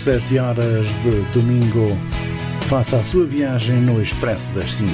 [0.00, 1.94] 17 horas de domingo,
[2.62, 4.88] faça a sua viagem no Expresso das 5,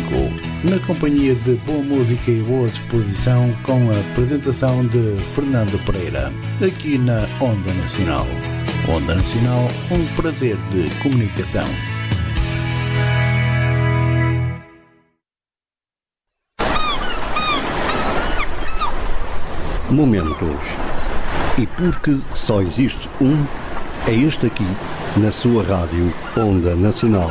[0.69, 6.99] na companhia de boa música e boa disposição, com a apresentação de Fernando Pereira, aqui
[6.99, 8.27] na Onda Nacional.
[8.89, 11.69] Onda Nacional, um prazer de comunicação.
[19.89, 20.77] Momentos.
[21.57, 23.47] E porque só existe um,
[24.09, 24.67] é este aqui,
[25.17, 27.31] na sua rádio Onda Nacional.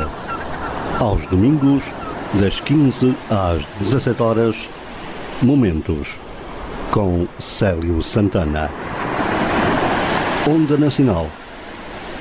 [0.98, 1.84] Aos domingos,
[2.34, 4.68] das 15 às 17 horas,
[5.40, 6.18] Momentos,
[6.90, 8.68] com Célio Santana.
[10.48, 11.28] Onda Nacional,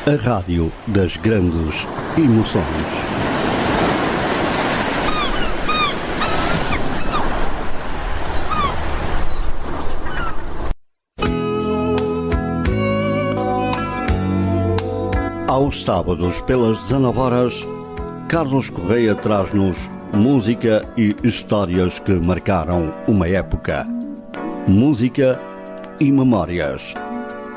[0.05, 3.34] a rádio das grandes emoções.
[15.55, 17.65] Aos sábados, pelas 19 horas,
[18.27, 23.87] Carlos Correia traz-nos música e histórias que marcaram uma época.
[24.69, 25.39] Música
[25.97, 26.93] e memórias.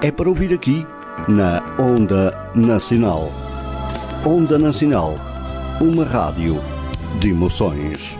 [0.00, 0.86] É para ouvir aqui
[1.26, 3.32] na Onda Nacional.
[4.24, 5.16] Onda Nacional,
[5.80, 6.60] uma rádio
[7.18, 8.16] de emoções.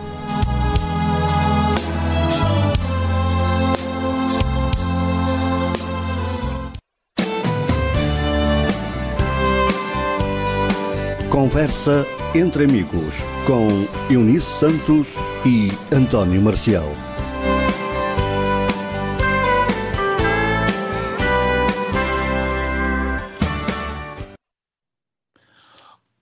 [11.49, 12.05] Conversa
[12.35, 13.15] entre amigos
[13.47, 15.07] com Eunice Santos
[15.43, 16.85] e António Marcial.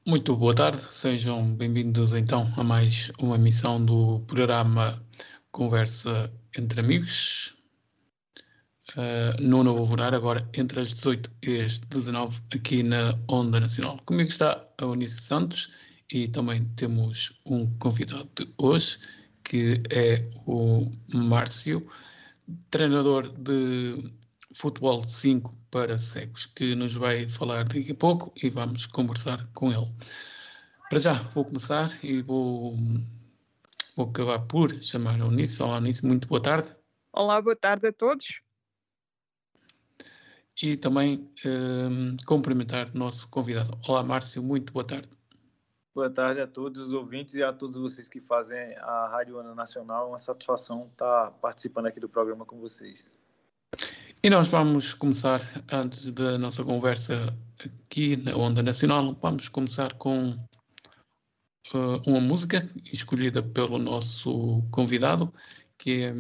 [0.07, 5.05] Muito boa tarde, sejam bem-vindos então a mais uma emissão do programa
[5.51, 7.56] Conversa entre Amigos.
[8.97, 13.99] Uh, no novo horário, agora entre as 18 e as 19, aqui na Onda Nacional.
[14.07, 15.71] Comigo está a Unice Santos
[16.11, 18.97] e também temos um convidado de hoje,
[19.43, 21.87] que é o Márcio,
[22.71, 24.11] treinador de
[24.55, 29.71] futebol 5 para cegos, que nos vai falar daqui a pouco e vamos conversar com
[29.71, 29.93] ele.
[30.89, 32.73] Para já, vou começar e vou,
[33.95, 35.61] vou acabar por chamar a Unice.
[35.61, 36.75] Olá, Unice, muito boa tarde.
[37.13, 38.46] Olá, boa tarde a todos.
[40.61, 43.77] E também um, cumprimentar o nosso convidado.
[43.87, 45.07] Olá, Márcio, muito boa tarde.
[45.93, 49.53] Boa tarde a todos os ouvintes e a todos vocês que fazem a Rádio Ana
[49.53, 50.09] Nacional.
[50.09, 53.15] Uma satisfação estar participando aqui do programa com vocês.
[54.23, 55.41] E nós vamos começar,
[55.71, 57.13] antes da nossa conversa
[57.85, 60.29] aqui na Onda Nacional, vamos começar com
[61.73, 65.31] uh, uma música escolhida pelo nosso convidado,
[65.77, 66.13] que é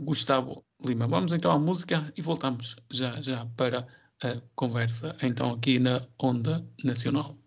[0.00, 1.06] Gustavo Lima.
[1.06, 3.86] Vamos então à música e voltamos já já para
[4.22, 7.43] a conversa, então aqui na Onda Nacional.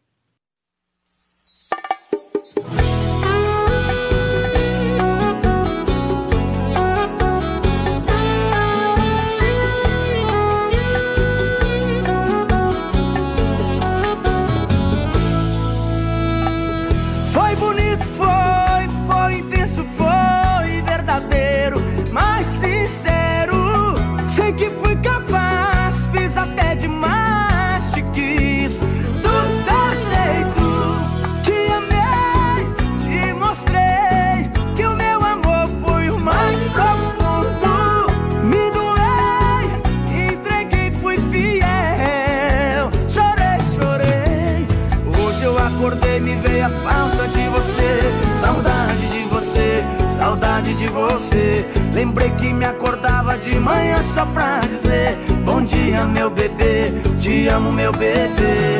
[50.78, 51.66] De você.
[51.94, 57.72] Lembrei que me acordava de manhã só pra dizer Bom dia, meu bebê, te amo,
[57.72, 58.80] meu bebê.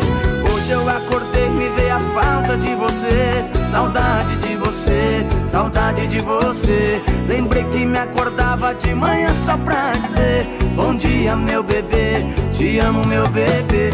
[0.54, 3.46] Hoje eu acordei, me veio a falta de você.
[3.70, 7.02] Saudade de você, saudade de você.
[7.28, 13.06] Lembrei que me acordava de manhã só pra dizer Bom dia, meu bebê, te amo,
[13.06, 13.92] meu bebê.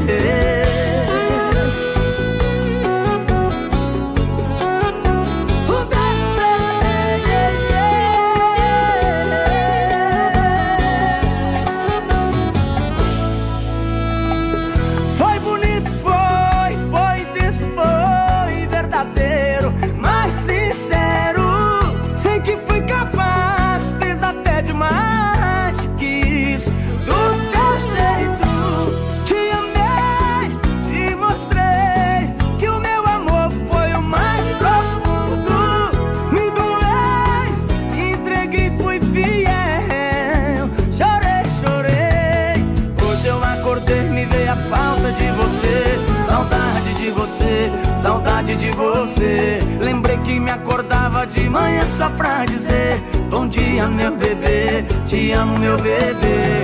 [48.53, 49.59] Saudade de você.
[49.81, 55.57] Lembrei que me acordava de manhã só pra dizer: Bom dia, meu bebê, te amo,
[55.57, 56.63] meu bebê.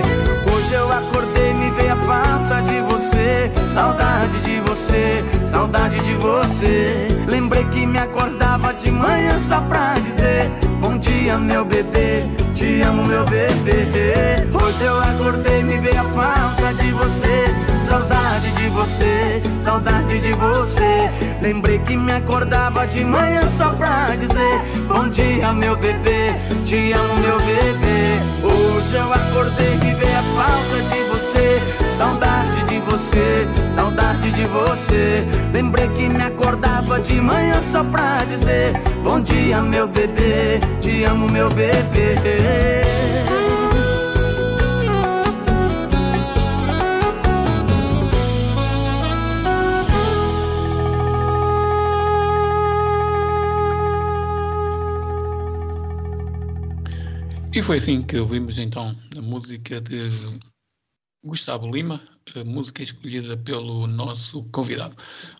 [0.52, 3.50] Hoje eu acordei, me veio a falta de você.
[3.72, 7.08] Saudade de você, saudade de você.
[7.26, 10.50] Lembrei que me acordava de manhã só pra dizer:
[10.80, 14.46] Bom dia, meu bebê, te amo, meu bebê.
[14.52, 17.79] Hoje eu acordei, me veio a falta de você.
[17.90, 21.10] Saudade de você, saudade de você.
[21.42, 26.32] Lembrei que me acordava de manhã só pra dizer: Bom dia, meu bebê,
[26.64, 28.20] te amo, meu bebê.
[28.44, 31.60] Hoje eu acordei, me veio a falta de você.
[31.88, 35.26] Saudade de você, saudade de você.
[35.52, 38.72] Lembrei que me acordava de manhã só pra dizer:
[39.02, 42.99] Bom dia, meu bebê, te amo, meu bebê.
[57.52, 59.98] E foi assim que ouvimos então a música de
[61.24, 62.00] Gustavo Lima,
[62.46, 64.94] música escolhida pelo nosso convidado.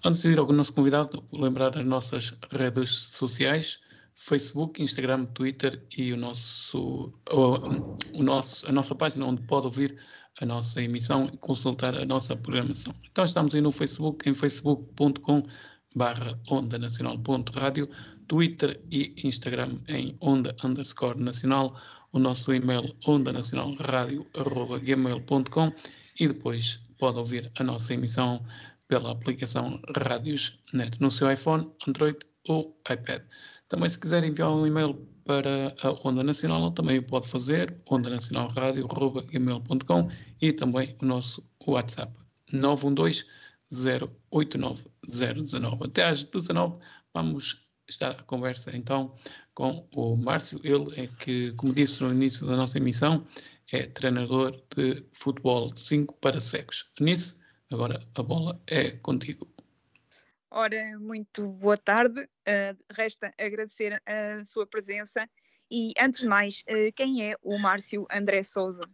[0.04, 3.78] Antes de ir ao nosso convidado, lembrar as nossas redes sociais,
[4.16, 9.96] Facebook, Instagram, Twitter e o nosso, o, o nosso, a nossa página onde pode ouvir
[10.40, 12.92] a nossa emissão e consultar a nossa programação.
[13.08, 15.44] Então estamos aí no Facebook, em facebook.com
[15.94, 17.88] barra onda nacional.rádio,
[18.26, 21.76] Twitter e Instagram em onda underscore nacional,
[22.12, 25.72] o nosso e-mail ondanacionalradio.gmail.com
[26.18, 28.44] e depois pode ouvir a nossa emissão
[28.88, 32.18] pela aplicação Rádios Net no seu iPhone, Android
[32.48, 33.22] ou iPad.
[33.68, 40.10] Também se quiser enviar um e-mail para a Onda Nacional, também o pode fazer, ondanacionalradio.gmail.com
[40.42, 42.12] e também o nosso WhatsApp
[42.52, 43.24] 912
[44.32, 45.84] 089 019.
[45.84, 46.78] Até às 19
[47.14, 49.14] vamos estar a conversa então
[49.60, 50.58] com o Márcio.
[50.64, 53.26] Ele é que, como disse no início da nossa emissão,
[53.72, 56.90] é treinador de futebol 5 para cegos.
[56.98, 57.38] Nisso,
[57.70, 59.46] agora a bola é contigo.
[60.50, 62.22] Ora, muito boa tarde.
[62.22, 65.28] Uh, resta agradecer a sua presença
[65.70, 68.88] e, antes de mais, uh, quem é o Márcio André Souza?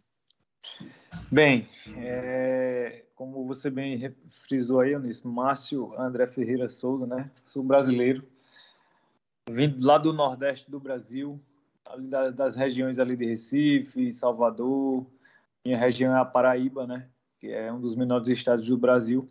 [1.31, 7.31] Bem, é, como você bem frisou aí, Eunice, Márcio André Ferreira Souza, né?
[7.41, 8.23] Sou brasileiro,
[9.49, 11.39] vindo lá do Nordeste do Brasil,
[12.35, 15.05] das regiões ali de Recife, Salvador,
[15.63, 17.09] minha região é a Paraíba, né?
[17.39, 19.29] Que é um dos menores estados do Brasil,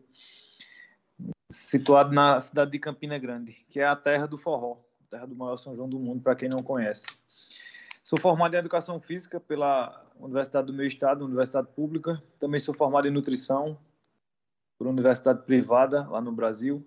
[1.51, 4.77] situado na cidade de Campina Grande, que é a terra do forró,
[5.11, 7.07] terra do maior São João do mundo, para quem não conhece.
[8.03, 12.23] Sou formado em Educação Física pela Universidade do meu estado, Universidade Pública.
[12.39, 13.77] Também sou formado em Nutrição
[14.79, 16.87] por Universidade Privada, lá no Brasil.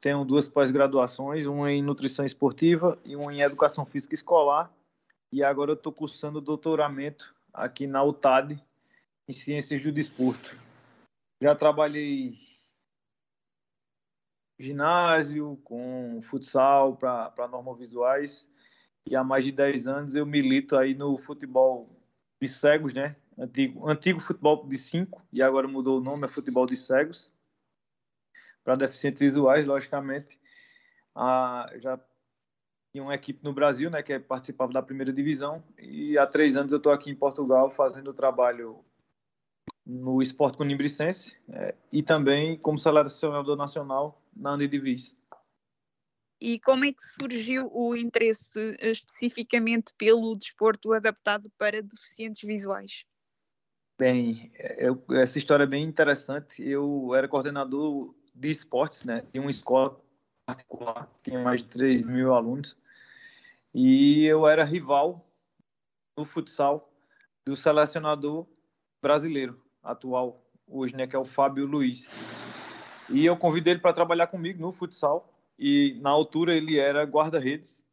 [0.00, 4.72] Tenho duas pós-graduações, uma em Nutrição Esportiva e uma em Educação Física Escolar.
[5.32, 8.62] E agora eu estou cursando doutoramento aqui na UTAD,
[9.26, 10.56] em Ciências do Desporto.
[11.42, 12.32] Já trabalhei
[14.58, 18.48] ginásio, com futsal para normovisuais
[19.06, 21.88] e há mais de 10 anos eu milito aí no futebol
[22.40, 23.16] de cegos, né?
[23.38, 27.32] Antigo, antigo futebol de 5 e agora mudou o nome, é futebol de cegos.
[28.68, 30.38] Para deficientes visuais, logicamente.
[31.16, 31.98] Já
[32.92, 36.70] tinha uma equipe no Brasil, né, que participava da primeira divisão e há três anos
[36.70, 38.84] eu estou aqui em Portugal fazendo trabalho
[39.86, 45.18] no Esporte Conimbricense é, e também como selecionador nacional na Andy Divis.
[46.38, 53.06] E como é que surgiu o interesse especificamente pelo desporto adaptado para deficientes visuais?
[53.98, 56.62] Bem, eu, essa história é bem interessante.
[56.62, 60.00] Eu era coordenador de esportes, né, de uma escola
[60.46, 62.76] particular, tinha mais de 3 mil alunos,
[63.74, 65.28] e eu era rival
[66.16, 66.90] no futsal
[67.44, 68.46] do selecionador
[69.02, 72.12] brasileiro atual, hoje, né, que é o Fábio Luiz.
[73.10, 77.84] E eu convidei ele para trabalhar comigo no futsal, e na altura ele era guarda-redes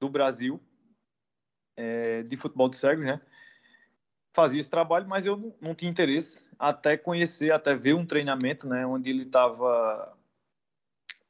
[0.00, 0.60] do Brasil,
[1.76, 3.20] é, de futebol de cegos, né?
[4.38, 8.86] Fazia esse trabalho, mas eu não tinha interesse até conhecer, até ver um treinamento, né?
[8.86, 10.16] Onde ele estava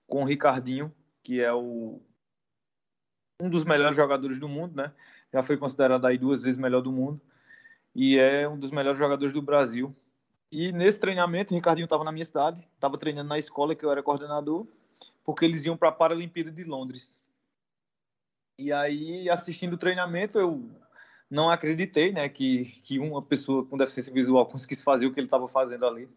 [0.07, 2.03] com o Ricardinho, que é o,
[3.41, 4.93] um dos melhores jogadores do mundo, né?
[5.33, 7.19] Já foi considerado aí duas vezes melhor do mundo
[7.95, 9.97] e é um dos melhores jogadores do Brasil.
[10.53, 13.91] E nesse treinamento, o Ricardinho estava na minha cidade, estava treinando na escola que eu
[13.91, 14.67] era coordenador,
[15.25, 17.23] porque eles iam para a Paralimpíada de Londres.
[18.59, 20.63] E aí, assistindo o treinamento, eu
[21.31, 25.27] não acreditei, né, que, que uma pessoa com deficiência visual conseguisse fazer o que ele
[25.27, 26.09] estava fazendo ali.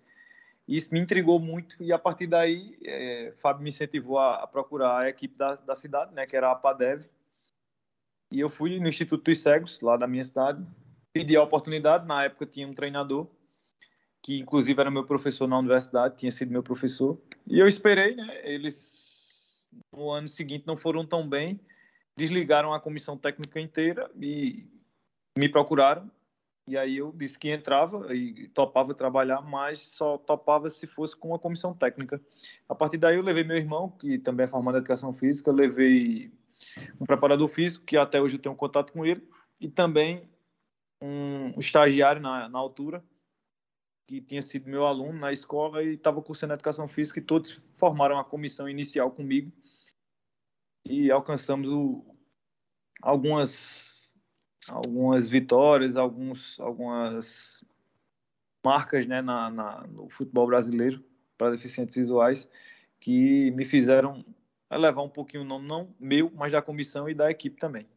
[0.68, 5.02] Isso me intrigou muito e a partir daí, é, Fábio me incentivou a, a, procurar
[5.02, 7.10] a equipe da, da cidade, né, que era a APADEV.
[8.32, 10.66] E eu fui no Instituto dos Cegos, lá da minha cidade,
[11.12, 13.28] pedi a oportunidade, na época tinha um treinador,
[14.22, 18.42] que inclusive era meu professor na universidade, tinha sido meu professor, e eu esperei, né,
[18.50, 21.60] eles no ano seguinte não foram tão bem,
[22.16, 24.70] desligaram a comissão técnica inteira e
[25.42, 26.08] me procuraram
[26.68, 31.34] e aí eu disse que entrava e topava trabalhar, mas só topava se fosse com
[31.34, 32.22] a comissão técnica.
[32.70, 36.32] A partir daí eu levei meu irmão, que também é formado em educação física, levei
[37.00, 39.28] um preparador físico, que até hoje eu tenho contato com ele,
[39.60, 40.30] e também
[41.02, 43.04] um estagiário na, na altura,
[44.08, 48.20] que tinha sido meu aluno na escola e estava cursando educação física, e todos formaram
[48.20, 49.52] a comissão inicial comigo
[50.86, 52.06] e alcançamos o,
[53.02, 54.01] algumas
[54.68, 57.64] algumas vitórias, alguns, algumas
[58.64, 61.04] marcas né, na, na, no futebol brasileiro
[61.38, 62.48] para deficientes visuais
[63.00, 64.24] que me fizeram
[64.72, 67.88] levar um pouquinho o nome não meu, mas da comissão e da equipe também.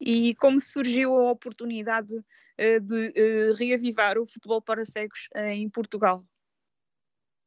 [0.00, 6.24] E como surgiu a oportunidade uh, de uh, reavivar o futebol para cegos em Portugal?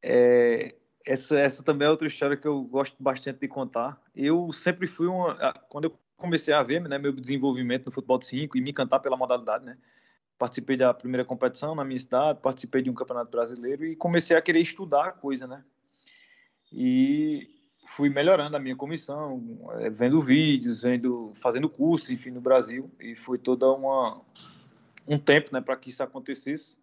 [0.01, 0.73] É,
[1.05, 4.01] essa, essa também é outra história que eu gosto bastante de contar.
[4.15, 5.53] Eu sempre fui uma.
[5.67, 8.99] Quando eu comecei a ver né, meu desenvolvimento no futebol de 5 e me encantar
[9.01, 9.77] pela modalidade, né?
[10.37, 14.41] Participei da primeira competição na minha cidade, participei de um campeonato brasileiro e comecei a
[14.41, 15.63] querer estudar a coisa, né?
[16.71, 17.47] E
[17.85, 19.41] fui melhorando a minha comissão,
[19.79, 24.21] eh, vendo vídeos, vendo, fazendo cursos, enfim, no Brasil e foi toda uma
[25.07, 26.77] um tempo, né, para que isso acontecesse.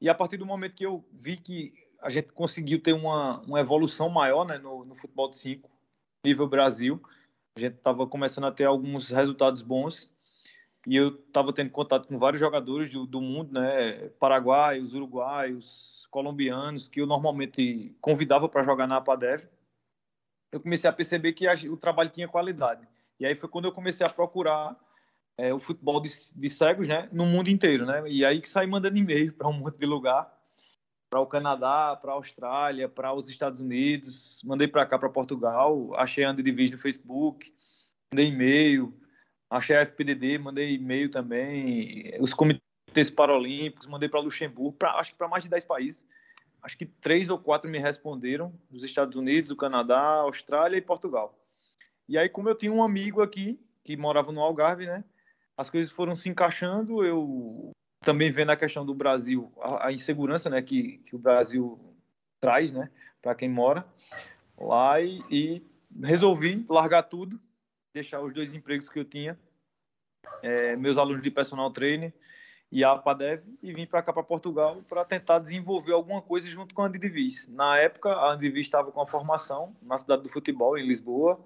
[0.00, 3.60] E a partir do momento que eu vi que a gente conseguiu ter uma, uma
[3.60, 5.68] evolução maior, né, no, no futebol de 5,
[6.24, 7.02] nível Brasil,
[7.56, 10.12] a gente estava começando a ter alguns resultados bons
[10.86, 16.88] e eu estava tendo contato com vários jogadores do, do, mundo, né, paraguaios, uruguaios, colombianos,
[16.88, 19.48] que eu normalmente convidava para jogar na APADEV.
[20.52, 22.86] Eu comecei a perceber que a, o trabalho tinha qualidade.
[23.18, 24.76] E aí foi quando eu comecei a procurar
[25.38, 28.02] é, o futebol de, de, cegos, né, no mundo inteiro, né?
[28.08, 30.33] E aí que saí mandando e-mail para um monte de lugar
[31.14, 35.94] para o Canadá, para a Austrália, para os Estados Unidos, mandei para cá, para Portugal,
[35.94, 37.54] achei a Andidivis no Facebook,
[38.12, 38.92] mandei e-mail,
[39.48, 45.16] achei a FPDD, mandei e-mail também, os comitês paralímpicos, mandei para Luxemburgo, pra, acho que
[45.16, 46.04] para mais de 10 países.
[46.60, 51.38] Acho que três ou quatro me responderam, dos Estados Unidos, o Canadá, Austrália e Portugal.
[52.08, 55.04] E aí, como eu tinha um amigo aqui, que morava no Algarve, né?
[55.56, 57.70] As coisas foram se encaixando, eu
[58.04, 61.78] também vendo a questão do Brasil, a, a insegurança né, que, que o Brasil
[62.40, 62.90] traz né,
[63.22, 63.86] para quem mora
[64.58, 65.62] lá e, e,
[66.02, 67.40] resolvi largar tudo,
[67.92, 69.38] deixar os dois empregos que eu tinha,
[70.42, 72.12] é, meus alunos de personal trainer
[72.70, 76.74] e a APADEV, e vim para cá, para Portugal, para tentar desenvolver alguma coisa junto
[76.74, 77.46] com a Andivis.
[77.46, 81.38] Na época, a Andivis estava com a formação na cidade do futebol, em Lisboa,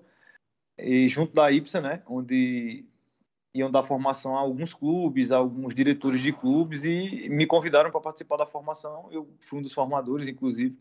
[0.79, 2.87] e junto da IPSA, né, onde
[3.55, 8.01] iam dar formação a alguns clubes, a alguns diretores de clubes e me convidaram para
[8.01, 9.09] participar da formação.
[9.11, 10.77] Eu fui um dos formadores, inclusive.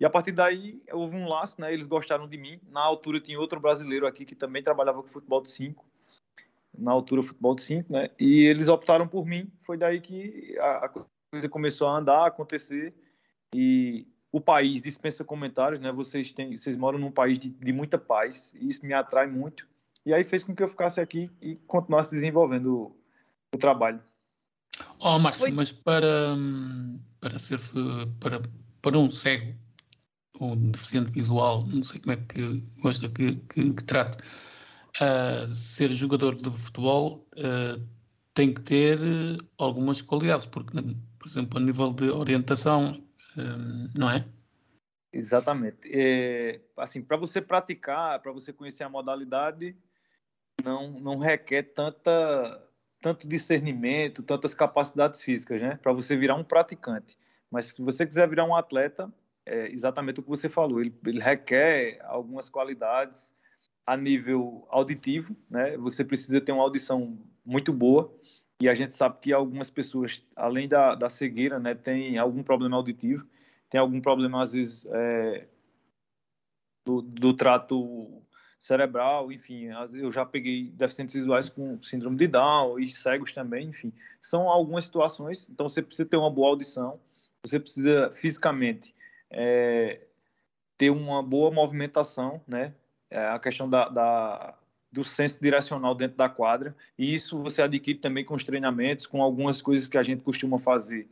[0.00, 1.72] E a partir daí houve um laço, né?
[1.72, 2.60] Eles gostaram de mim.
[2.70, 5.84] Na altura tinha outro brasileiro aqui que também trabalhava com futebol de 5.
[6.76, 8.08] Na altura futebol de 5, né?
[8.18, 9.50] E eles optaram por mim.
[9.62, 10.88] Foi daí que a,
[11.32, 12.94] coisa começou a andar, a acontecer.
[13.52, 15.90] E o país dispensa comentários, né?
[15.90, 18.54] Vocês têm, vocês moram num país de, de muita paz.
[18.54, 19.66] E isso me atrai muito
[20.04, 22.96] e aí fez com que eu ficasse aqui e continuasse desenvolvendo o,
[23.54, 24.02] o trabalho.
[25.00, 26.34] Oh, Márcio, mas para,
[27.20, 27.58] para ser
[28.20, 28.40] para,
[28.80, 29.54] para um cego
[30.40, 34.18] um deficiente visual, não sei como é que gosta que, que, que trate,
[35.00, 37.82] uh, ser jogador de futebol uh,
[38.34, 38.98] tem que ter
[39.56, 40.78] algumas qualidades, porque,
[41.18, 42.92] por exemplo, a nível de orientação,
[43.36, 44.24] uh, não é?
[45.12, 45.88] Exatamente.
[45.90, 49.74] É, assim, para você praticar, para você conhecer a modalidade,
[50.64, 52.62] não, não requer tanta,
[53.00, 55.78] tanto discernimento, tantas capacidades físicas, né?
[55.82, 57.16] Para você virar um praticante.
[57.50, 59.12] Mas se você quiser virar um atleta,
[59.46, 60.80] é exatamente o que você falou.
[60.80, 63.32] Ele, ele requer algumas qualidades
[63.86, 65.76] a nível auditivo, né?
[65.78, 68.12] Você precisa ter uma audição muito boa.
[68.60, 72.76] E a gente sabe que algumas pessoas, além da, da cegueira, né, tem algum problema
[72.76, 73.24] auditivo,
[73.70, 75.46] tem algum problema, às vezes, é,
[76.84, 78.20] do, do trato
[78.58, 83.92] cerebral, enfim, eu já peguei deficientes visuais com síndrome de Down e cegos também, enfim,
[84.20, 86.98] são algumas situações, então você precisa ter uma boa audição,
[87.42, 88.94] você precisa fisicamente
[89.30, 90.00] é,
[90.76, 92.74] ter uma boa movimentação, né?
[93.10, 94.54] É a questão da, da,
[94.90, 99.22] do senso direcional dentro da quadra, e isso você adquire também com os treinamentos, com
[99.22, 101.08] algumas coisas que a gente costuma fazer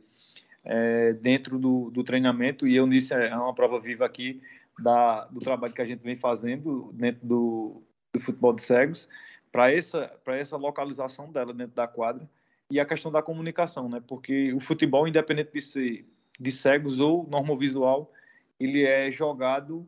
[0.63, 4.41] é, dentro do, do, treinamento, e eu nisso é uma prova viva aqui
[4.79, 9.07] da, do trabalho que a gente vem fazendo dentro do, do futebol de cegos,
[9.51, 12.29] para essa, essa localização dela dentro da quadra,
[12.69, 14.03] e a questão da comunicação, né?
[14.05, 16.05] Porque o futebol, independente de ser
[16.39, 18.11] de cegos ou normovisual,
[18.59, 19.87] ele é jogado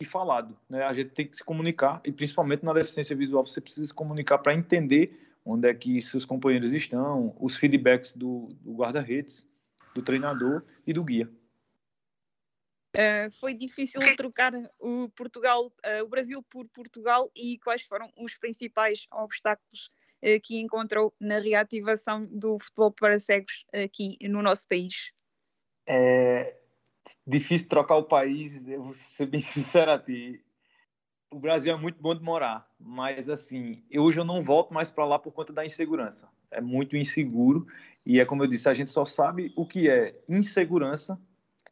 [0.00, 0.56] e falado.
[0.68, 0.82] Né?
[0.82, 4.38] A gente tem que se comunicar, e principalmente na deficiência visual, você precisa se comunicar
[4.38, 9.46] para entender onde é que seus companheiros estão, os feedbacks do, do guarda-redes,
[9.94, 11.30] do treinador e do guia.
[12.96, 18.36] Uh, foi difícil trocar o Portugal, uh, o Brasil por Portugal e quais foram os
[18.36, 19.92] principais obstáculos
[20.24, 25.12] uh, que encontrou na reativação do futebol para cegos aqui no nosso país?
[25.86, 26.56] É
[27.24, 30.44] difícil trocar o país, vou ser bem sincero a ti.
[31.30, 35.04] O Brasil é muito bom de morar, mas assim, hoje eu não volto mais para
[35.04, 36.28] lá por conta da insegurança.
[36.50, 37.68] É muito inseguro
[38.04, 41.16] e é como eu disse, a gente só sabe o que é insegurança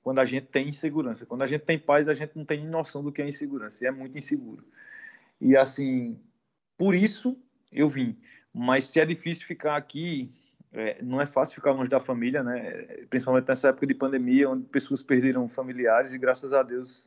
[0.08, 1.26] quando a gente tem insegurança.
[1.26, 3.88] Quando a gente tem paz, a gente não tem noção do que é insegurança, e
[3.88, 4.64] é muito inseguro.
[5.38, 6.18] E assim,
[6.78, 7.36] por isso
[7.70, 8.16] eu vim.
[8.50, 10.32] Mas se é difícil ficar aqui,
[10.72, 12.70] é, não é fácil ficar longe da família, né?
[13.10, 17.06] Principalmente nessa época de pandemia, onde pessoas perderam familiares e graças a Deus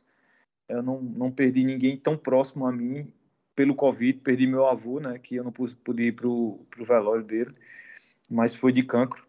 [0.68, 3.12] eu não, não perdi ninguém tão próximo a mim
[3.56, 4.20] pelo Covid.
[4.20, 5.18] Perdi meu avô, né?
[5.18, 7.50] Que eu não pude, ir pro, pro velório dele,
[8.30, 9.26] mas foi de cancro.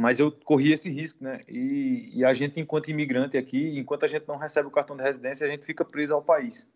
[0.00, 1.42] Mas eu corri esse risco, né?
[1.46, 5.02] E, e a gente, enquanto imigrante aqui, enquanto a gente não recebe o cartão de
[5.02, 6.66] residência, a gente fica preso ao país.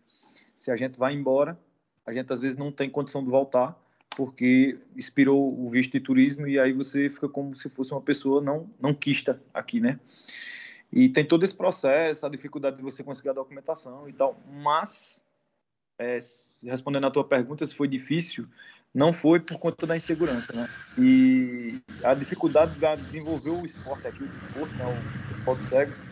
[0.55, 1.59] Se a gente vai embora,
[2.05, 3.75] a gente às vezes não tem condição de voltar
[4.15, 8.41] porque expirou o visto de turismo e aí você fica como se fosse uma pessoa
[8.41, 9.99] não não quista aqui, né?
[10.93, 14.39] E tem todo esse processo, a dificuldade de você conseguir a documentação e tal.
[14.47, 15.25] Mas,
[15.97, 16.19] é,
[16.63, 18.47] respondendo à tua pergunta, se foi difícil,
[18.95, 20.69] não foi por conta da insegurança, né?
[20.97, 24.85] E a dificuldade de desenvolver o esporte aqui, o esporte, né?
[24.85, 26.07] O futebol de cegos,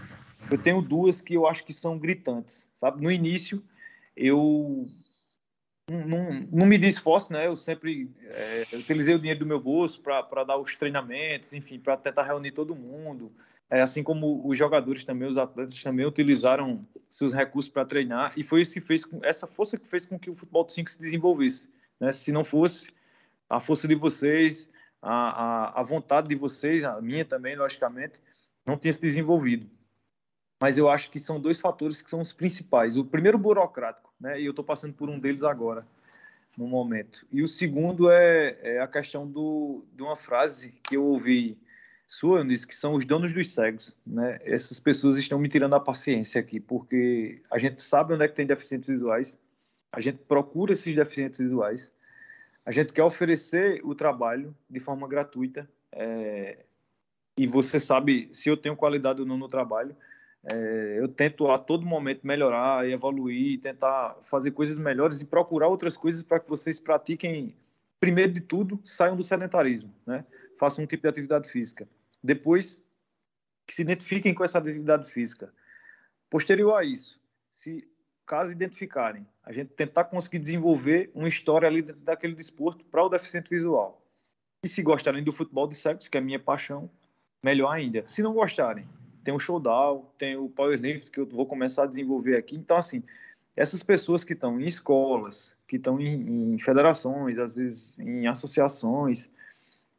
[0.51, 3.01] eu tenho duas que eu acho que são gritantes, sabe?
[3.01, 3.63] No início,
[4.17, 4.85] eu
[5.89, 7.47] não, não me dei esforço, né?
[7.47, 11.95] Eu sempre é, utilizei o dinheiro do meu bolso para dar os treinamentos, enfim, para
[11.95, 13.31] tentar reunir todo mundo.
[13.69, 18.33] É, assim como os jogadores também, os atletas também utilizaram seus recursos para treinar.
[18.35, 20.73] E foi isso que fez com, essa força que fez com que o futebol de
[20.73, 21.69] 5 se desenvolvesse.
[22.03, 22.11] Né?
[22.11, 22.89] Se não fosse
[23.49, 24.69] a força de vocês,
[25.01, 28.19] a, a, a vontade de vocês, a minha também, logicamente,
[28.65, 29.69] não tinha se desenvolvido
[30.63, 32.95] mas eu acho que são dois fatores que são os principais.
[32.95, 34.39] O primeiro, burocrático, né?
[34.39, 35.85] e eu estou passando por um deles agora,
[36.57, 37.27] no momento.
[37.29, 41.57] E o segundo é, é a questão do, de uma frase que eu ouvi
[42.07, 43.97] sua, que são os donos dos cegos.
[44.07, 44.39] Né?
[44.45, 48.33] Essas pessoas estão me tirando a paciência aqui, porque a gente sabe onde é que
[48.33, 49.37] tem deficientes visuais,
[49.93, 51.93] a gente procura esses deficientes visuais,
[52.65, 56.65] a gente quer oferecer o trabalho de forma gratuita, é,
[57.37, 59.95] e você sabe se eu tenho qualidade ou não no trabalho,
[60.51, 65.95] é, eu tento a todo momento melhorar, evoluir, tentar fazer coisas melhores e procurar outras
[65.95, 67.55] coisas para que vocês pratiquem,
[67.99, 70.25] primeiro de tudo, saiam do sedentarismo, né?
[70.57, 71.87] Façam um tipo de atividade física.
[72.21, 72.83] Depois,
[73.67, 75.53] que se identifiquem com essa atividade física.
[76.29, 77.87] Posterior a isso, se
[78.25, 83.09] caso identificarem, a gente tentar conseguir desenvolver uma história ali dentro daquele desporto para o
[83.09, 84.01] deficiente visual.
[84.63, 86.89] E se gostarem do futebol de sexo, que é a minha paixão,
[87.43, 88.05] melhor ainda.
[88.07, 88.87] Se não gostarem,
[89.23, 92.55] tem o showdown, tem o powerlift que eu vou começar a desenvolver aqui.
[92.55, 93.03] Então, assim,
[93.55, 99.29] essas pessoas que estão em escolas, que estão em, em, federações, às vezes em associações,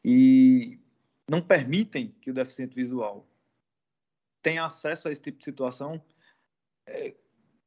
[0.02, 0.78] e
[1.28, 3.26] não permitem que o deficiente visual
[4.42, 6.02] tenha acesso a esse tipo de situação,
[6.86, 7.14] é,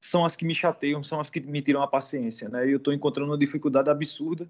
[0.07, 2.67] são as que me chateiam, são as que me tiram a paciência, né?
[2.67, 4.47] E eu estou encontrando uma dificuldade absurda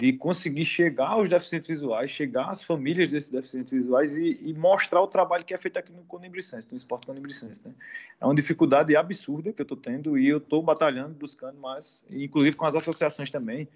[0.00, 5.00] de conseguir chegar aos deficientes visuais, chegar às famílias desses deficientes visuais e, e mostrar
[5.00, 7.60] o trabalho que é feito aqui no Conibricense, no esporte Conibricense.
[7.64, 7.72] Né?
[8.20, 12.56] É uma dificuldade absurda que eu estou tendo e eu estou batalhando, buscando mais, inclusive
[12.56, 13.68] com as associações também,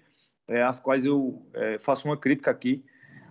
[0.47, 2.83] é, as quais eu é, faço uma crítica aqui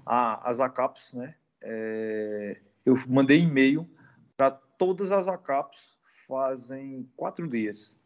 [0.06, 1.12] às ACAPs.
[1.12, 1.34] Né?
[1.60, 2.56] É,
[2.86, 3.86] eu mandei e-mail
[4.34, 5.97] para todas as ACAPs
[6.28, 7.96] fazem quatro dias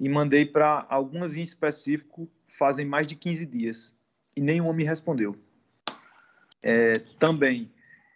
[0.00, 3.94] e mandei para algumas em específico fazem mais de 15 dias
[4.34, 5.36] e nenhuma me respondeu.
[6.62, 7.70] É, também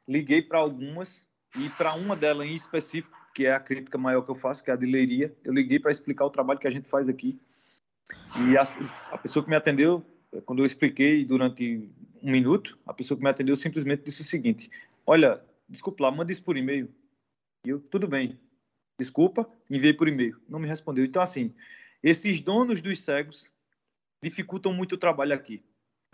[0.08, 4.30] liguei para algumas e para uma delas em específico, que é a crítica maior que
[4.30, 6.70] eu faço, que é a de Leiria, eu liguei para explicar o trabalho que a
[6.70, 7.38] gente faz aqui.
[8.48, 8.62] E a,
[9.12, 10.04] a pessoa que me atendeu,
[10.46, 11.90] quando eu expliquei durante
[12.22, 14.70] um minuto, a pessoa que me atendeu simplesmente disse o seguinte:
[15.06, 16.88] Olha, desculpa lá, manda isso por e-mail.
[17.64, 18.38] E eu, tudo bem,
[18.98, 20.36] desculpa, enviei por e-mail.
[20.48, 21.04] Não me respondeu.
[21.04, 21.52] Então, assim,
[22.02, 23.48] esses donos dos cegos
[24.22, 25.62] dificultam muito o trabalho aqui.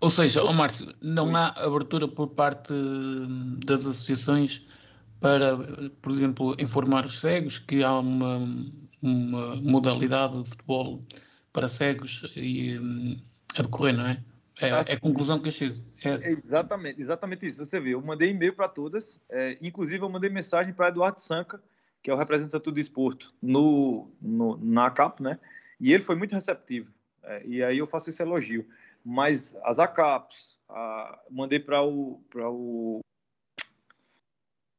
[0.01, 2.73] Ou seja, oh Márcio, não há abertura por parte
[3.65, 4.65] das associações
[5.19, 5.57] para,
[6.01, 8.37] por exemplo, informar os cegos que há uma,
[9.03, 11.01] uma modalidade de futebol
[11.51, 13.19] para cegos e hum,
[13.57, 14.23] a decorrer, não é?
[14.61, 15.81] É, é a conclusão que eu chego.
[16.03, 16.31] É.
[16.31, 17.57] exatamente, exatamente isso.
[17.57, 21.61] Você vê, eu mandei e-mail para todas, é, inclusive eu mandei mensagem para Eduardo Sanca,
[22.01, 25.39] que é o representante do desporto no, no, na CAP, né?
[25.79, 26.93] E ele foi muito receptivo.
[27.23, 28.65] É, e aí eu faço esse elogio
[29.03, 32.99] mas as ACAPs, a, mandei para o, o,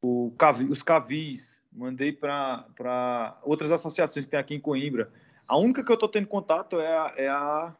[0.02, 0.32] o
[0.68, 5.12] os CAVIs, mandei para outras associações que tem aqui em Coimbra.
[5.46, 7.76] A única que eu estou tendo contato é a, é a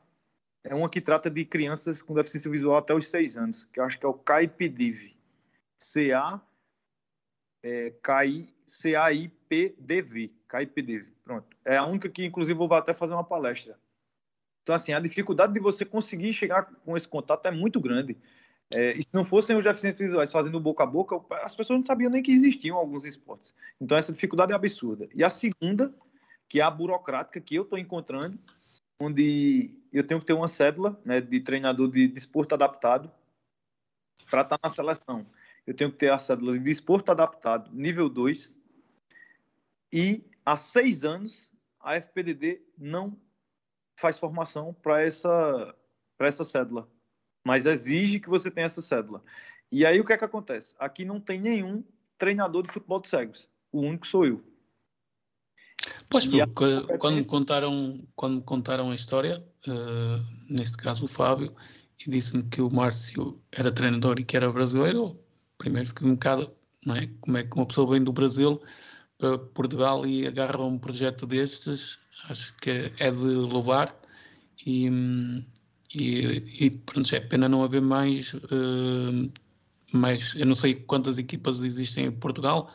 [0.62, 3.85] é uma que trata de crianças com deficiência visual até os seis anos, que eu
[3.85, 5.16] acho que é o CAIPDV.
[5.83, 6.38] C-A
[7.62, 7.92] é,
[8.66, 10.33] C-A-I-P-D-V.
[10.49, 11.12] CAIPDV.
[11.25, 11.46] Pronto.
[11.64, 13.79] É a única que, inclusive, vou até fazer uma palestra
[14.70, 18.16] então, assim, a dificuldade de você conseguir chegar com esse contato é muito grande.
[18.73, 21.85] É, e se não fossem os deficientes visuais fazendo boca a boca, as pessoas não
[21.85, 23.53] sabiam nem que existiam alguns esportes.
[23.81, 25.09] Então, essa dificuldade é absurda.
[25.12, 25.92] E a segunda,
[26.49, 28.38] que é a burocrática que eu estou encontrando,
[29.01, 33.11] onde eu tenho que ter uma cédula né, de treinador de desporto adaptado
[34.31, 35.27] para estar tá na seleção.
[35.70, 38.56] Eu tenho que ter a cédula de desporto adaptado nível 2
[39.92, 43.16] e há seis anos a FPDD não
[43.96, 45.72] faz formação para essa,
[46.18, 46.88] para essa cédula,
[47.44, 49.22] mas exige que você tenha essa cédula.
[49.70, 50.74] E aí o que é que acontece?
[50.76, 51.85] Aqui não tem nenhum
[52.18, 53.48] treinador de futebol de cegos.
[53.70, 54.42] O único sou eu.
[56.09, 61.54] Pois, porque quando, contaram, quando contaram a história, uh, neste caso o Fábio,
[62.04, 65.16] e disse-me que o Márcio era treinador e que era brasileiro,
[65.61, 66.51] primeiro fiquei um bocado,
[66.87, 67.07] não é?
[67.20, 68.61] Como é que uma pessoa vem do Brasil
[69.18, 71.99] para Portugal e agarra um projeto destes,
[72.31, 73.94] acho que é de louvar
[74.66, 74.88] e,
[75.94, 79.33] e, e pronto, é pena não haver mais, uh,
[79.92, 82.75] mais, eu não sei quantas equipas existem em Portugal.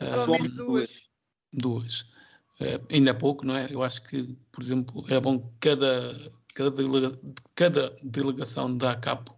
[0.00, 1.02] Uh, duas.
[1.52, 2.00] Duas.
[2.60, 3.68] Uh, ainda é pouco, não é?
[3.70, 7.18] Eu acho que, por exemplo, era bom que cada, cada, delega,
[7.54, 9.34] cada delegação da ACAPO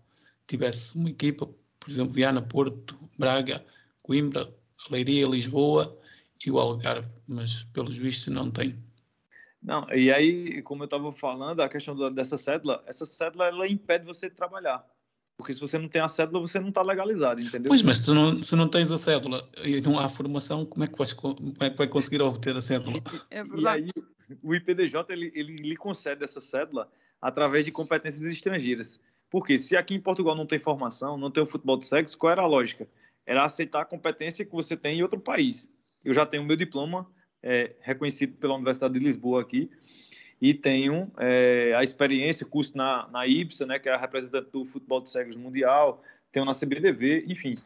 [0.47, 1.49] tivesse uma equipa,
[1.87, 3.65] por exemplo, Viana, Porto, Braga,
[4.03, 4.53] Coimbra,
[4.91, 5.97] Leiria, Lisboa
[6.45, 8.77] e o Algarve, mas pelos vistos não tem.
[9.63, 14.05] Não, e aí, como eu estava falando, a questão dessa cédula, essa cédula ela impede
[14.05, 14.85] você de trabalhar.
[15.37, 17.69] Porque se você não tem a cédula, você não está legalizado, entendeu?
[17.69, 20.89] Pois, mas se não, se não tens a cédula e não há formação, como é
[20.89, 23.01] que, vais, como é que vai conseguir obter a cédula?
[23.31, 23.91] É e aí,
[24.43, 26.91] o IPDJ, ele, ele lhe concede essa cédula
[27.23, 28.99] através de competências estrangeiras.
[29.37, 32.33] Porque se aqui em Portugal não tem formação, não tem o futebol de sexo, qual
[32.33, 32.89] era a lógica?
[33.27, 35.71] Era aceitar a competência que você tem em outro país.
[36.03, 37.07] Eu já tenho meu diploma
[37.43, 39.71] é, reconhecido pela Universidade de Lisboa aqui,
[40.41, 44.65] e tenho é, a experiência, curso na, na IBSA, né, que é a representante do
[44.65, 47.57] futebol de cegos mundial, tenho na CBDV, enfim.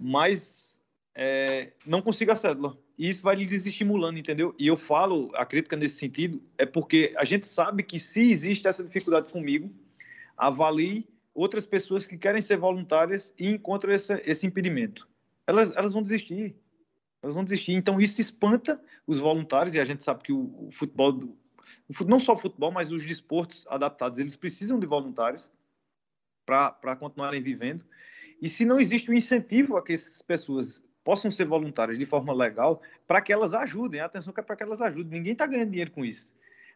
[0.00, 0.82] Mas
[1.14, 2.74] é, não consigo a cédula.
[2.96, 4.54] E isso vai lhe desestimulando, entendeu?
[4.58, 8.66] E eu falo, a crítica nesse sentido, é porque a gente sabe que se existe
[8.66, 9.70] essa dificuldade comigo,
[10.36, 15.08] avalie outras pessoas que querem ser voluntárias e encontram esse, esse impedimento.
[15.46, 16.54] Elas, elas vão desistir
[17.22, 17.72] elas vão desistir.
[17.72, 21.38] Então isso espanta os voluntários e a gente sabe que o, o futebol, do,
[21.88, 25.50] o, não só o futebol, mas os desportos adaptados, eles precisam de voluntários
[26.44, 27.86] para continuarem vivendo.
[28.40, 32.04] E se não existe o um incentivo a que essas pessoas possam ser voluntárias de
[32.04, 35.18] forma legal, para que elas ajudem, atenção que é para que elas ajudem.
[35.18, 36.34] Ninguém está ganhando dinheiro com isso.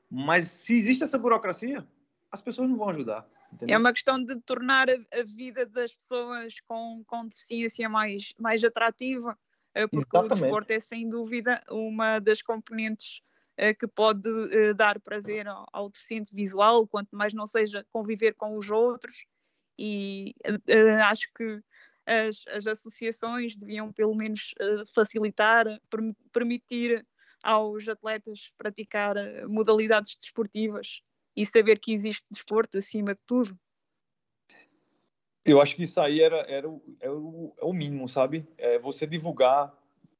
[0.08, 1.86] Mas se existe essa burocracia,
[2.30, 3.28] as pessoas não vão ajudar.
[3.56, 3.74] Entendeu?
[3.74, 8.62] É uma questão de tornar a, a, vida das pessoas com, com deficiência mais, mais
[8.62, 9.36] atrativa.
[9.74, 10.32] Eh, porque Exatamente.
[10.32, 13.22] o desporto é sem dúvida uma das componentes
[13.78, 14.28] que pode
[14.74, 19.24] dar prazer ao, ao deficiente visual, quanto mais não seja conviver com os outros.
[19.78, 20.34] E
[21.08, 21.62] acho que
[22.04, 24.52] as, as, associações deviam pelo menos
[24.94, 27.06] facilitar, per, permitir
[27.42, 29.16] aos atletas praticar
[29.48, 31.00] modalidades desportivas
[31.36, 33.56] e saber que existe desporto acima de tudo.
[35.44, 38.48] Eu acho que isso aí era, era, o, era o, é o mínimo, sabe?
[38.58, 39.72] É você divulgar,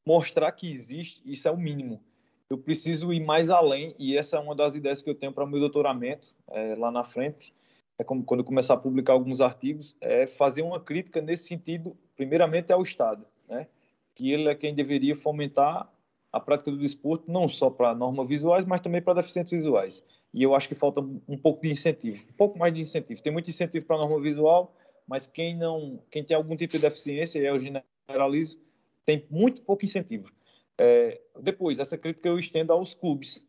[0.07, 2.01] mostrar que existe, isso é o mínimo.
[2.49, 5.43] Eu preciso ir mais além, e essa é uma das ideias que eu tenho para
[5.43, 7.53] o meu doutoramento é, lá na frente.
[7.99, 11.97] É como quando eu começar a publicar alguns artigos, é fazer uma crítica nesse sentido,
[12.15, 13.67] primeiramente ao Estado, né?
[14.15, 15.91] Que ele é quem deveria fomentar
[16.33, 20.05] a prática do desporto, não só para normas visuais, mas também para deficientes visuais.
[20.33, 23.23] E eu acho que falta um pouco de incentivo, um pouco mais de incentivo.
[23.23, 26.81] Tem muito incentivo para a norma visual, mas quem não, quem tem algum tipo de
[26.81, 28.59] deficiência, eu generalizo,
[29.05, 30.31] tem muito pouco incentivo.
[30.79, 33.47] É, depois, essa crítica eu estendo aos clubes.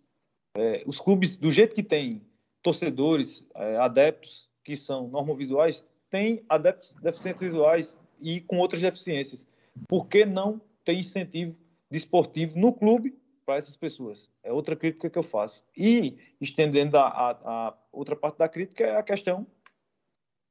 [0.58, 2.22] É, os clubes, do jeito que tem
[2.62, 9.48] torcedores, é, adeptos que são normovisuais, tem adeptos deficientes visuais e com outras deficiências.
[9.88, 11.58] Por que não tem incentivo
[11.90, 13.16] desportivo no clube
[13.48, 14.30] para essas pessoas?
[14.44, 15.64] É outra crítica que eu faço.
[15.76, 19.48] E, estendendo a, a, a outra parte da crítica, é a questão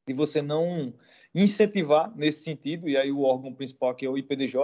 [0.09, 0.95] de você não
[1.35, 4.57] incentivar nesse sentido, e aí o órgão principal que é o IPDJ,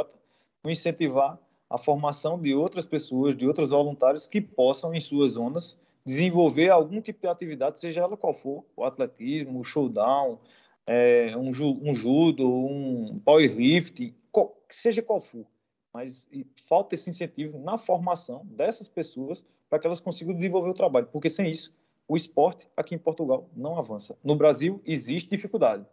[0.65, 6.71] incentivar a formação de outras pessoas, de outros voluntários que possam, em suas zonas, desenvolver
[6.71, 10.39] algum tipo de atividade, seja ela qual for, o atletismo, o showdown,
[10.87, 15.47] é, um, um judo, um powerlifting, qual, seja qual for.
[15.93, 16.29] Mas
[16.67, 21.29] falta esse incentivo na formação dessas pessoas para que elas consigam desenvolver o trabalho, porque
[21.29, 21.75] sem isso
[22.09, 24.17] o esporte aqui em Portugal não avança.
[24.23, 25.87] No Brasil existe dificuldade,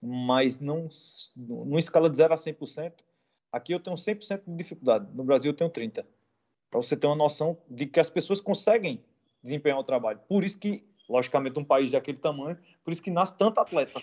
[0.00, 0.88] mas não
[1.36, 2.92] numa escala de 0 a 100%,
[3.50, 6.06] aqui eu tenho 100% de dificuldade, no Brasil eu tenho 30.
[6.70, 9.02] Para você ter uma noção de que as pessoas conseguem
[9.42, 10.20] desempenhar o trabalho.
[10.28, 14.02] Por isso que, logicamente, um país daquele tamanho, por isso que nasce tanto atleta.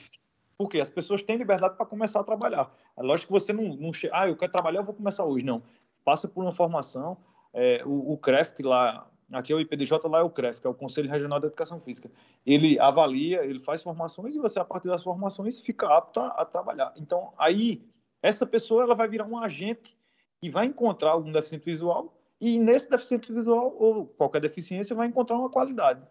[0.57, 2.71] Porque as pessoas têm liberdade para começar a trabalhar.
[2.97, 5.45] É lógico que você não, não chega, ah, eu quero trabalhar, eu vou começar hoje.
[5.45, 5.63] Não.
[6.03, 7.17] Passa por uma formação.
[7.53, 10.67] É, o, o CREF, que lá Aqui é o IPDJ, lá é o CREF, que
[10.67, 12.11] é o Conselho Regional de Educação Física.
[12.45, 16.45] Ele avalia, ele faz formações e você, a partir das formações, fica apto a, a
[16.45, 16.93] trabalhar.
[16.97, 17.81] Então, aí,
[18.21, 19.97] essa pessoa ela vai virar um agente
[20.43, 25.37] e vai encontrar algum deficiente visual e nesse deficiente visual ou qualquer deficiência vai encontrar
[25.37, 26.01] uma qualidade.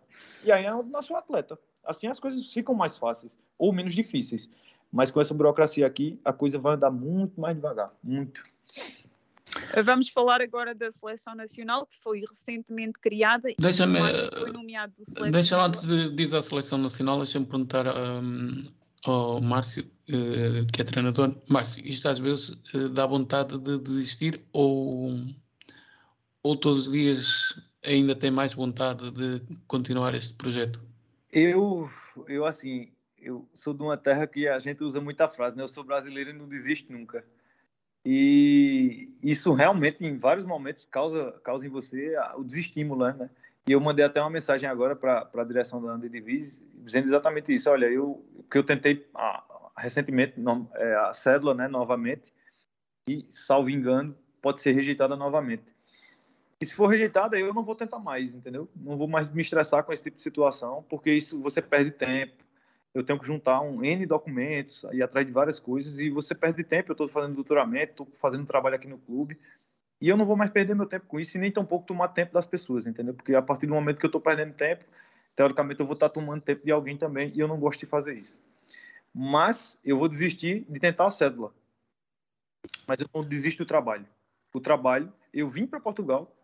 [0.42, 1.58] E aí é o atleta.
[1.84, 4.48] Assim as coisas ficam mais fáceis ou menos difíceis.
[4.92, 8.42] Mas com essa burocracia aqui, a coisa vai andar muito mais devagar, muito.
[9.84, 13.98] Vamos falar agora da seleção nacional que foi recentemente criada deixa-me,
[14.38, 14.92] foi nomeado
[15.30, 18.64] Deixa-me antes de dizer a seleção nacional, deixa-me perguntar um,
[19.04, 21.36] ao Márcio, uh, que é treinador.
[21.48, 25.10] Márcio, isto às vezes uh, dá vontade de desistir ou,
[26.42, 30.80] ou todos os dias ainda tem mais vontade de continuar este projeto?
[31.32, 31.88] Eu,
[32.26, 35.62] eu assim, eu sou de uma terra que a gente usa muita frase, né?
[35.62, 37.24] Eu sou brasileiro e não desisto nunca.
[38.04, 43.30] E isso realmente, em vários momentos, causa, causa em você o desestímulo, né?
[43.68, 47.70] E eu mandei até uma mensagem agora para a direção da Divise, dizendo exatamente isso.
[47.70, 52.32] Olha, eu que eu tentei ah, recentemente não, é, a cédula, né, novamente,
[53.08, 55.74] e, salvo engano, pode ser rejeitada novamente.
[56.60, 58.68] E se for rejeitada, eu não vou tentar mais, entendeu?
[58.76, 62.44] Não vou mais me estressar com esse tipo de situação, porque isso você perde tempo,
[62.92, 66.62] eu tenho que juntar um N documentos, ir atrás de várias coisas, e você perde
[66.62, 66.90] tempo.
[66.90, 69.38] Eu estou fazendo doutoramento, estou fazendo trabalho aqui no clube,
[70.00, 72.34] e eu não vou mais perder meu tempo com isso, e nem tampouco tomar tempo
[72.34, 73.14] das pessoas, entendeu?
[73.14, 74.84] Porque a partir do momento que eu estou perdendo tempo,
[75.34, 78.14] teoricamente eu vou estar tomando tempo de alguém também, e eu não gosto de fazer
[78.14, 78.38] isso.
[79.14, 81.54] Mas eu vou desistir de tentar a cédula.
[82.86, 84.06] Mas eu não desisto do trabalho.
[84.52, 86.36] O trabalho, eu vim para Portugal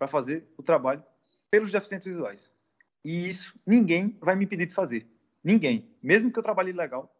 [0.00, 1.04] para fazer o trabalho
[1.50, 2.50] pelos deficientes visuais.
[3.04, 5.06] E isso ninguém vai me impedir de fazer.
[5.44, 5.90] Ninguém.
[6.02, 7.14] Mesmo que eu trabalhe legal,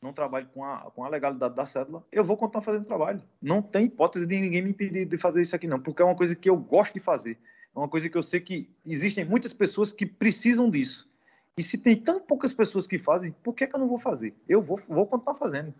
[0.00, 3.22] não trabalhe com a, com a legalidade da cédula, eu vou continuar fazendo trabalho.
[3.40, 6.14] Não tem hipótese de ninguém me impedir de fazer isso aqui, não, porque é uma
[6.14, 7.38] coisa que eu gosto de fazer.
[7.74, 11.10] É uma coisa que eu sei que existem muitas pessoas que precisam disso.
[11.56, 14.34] E se tem tão poucas pessoas que fazem, por que, que eu não vou fazer?
[14.46, 15.72] Eu vou, vou continuar fazendo.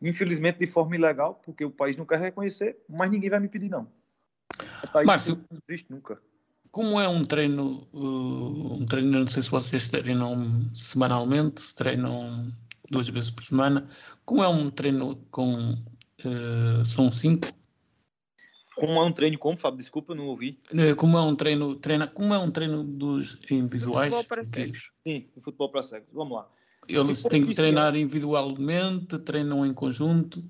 [0.00, 3.68] Infelizmente, de forma ilegal, porque o país não quer reconhecer, mas ninguém vai me pedir,
[3.68, 3.86] não.
[5.04, 6.20] Márcio, não existe nunca
[6.74, 10.34] como é um treino, uh, um treino, não sei se vocês treinam
[10.76, 12.52] semanalmente, se treinam
[12.90, 13.88] duas vezes por semana,
[14.24, 17.46] como é um treino com, uh, são cinco?
[18.74, 19.78] Como é um treino como, Fábio?
[19.78, 20.58] Desculpa, não ouvi.
[20.72, 24.12] Uh, como é um treino, treina, como é um treino dos invisuais?
[24.12, 24.90] Futebol para cegos.
[25.06, 26.08] Sim, o futebol para cegos.
[26.12, 26.50] Vamos lá.
[26.88, 30.44] Eles têm que treinar individualmente, treinam em conjunto?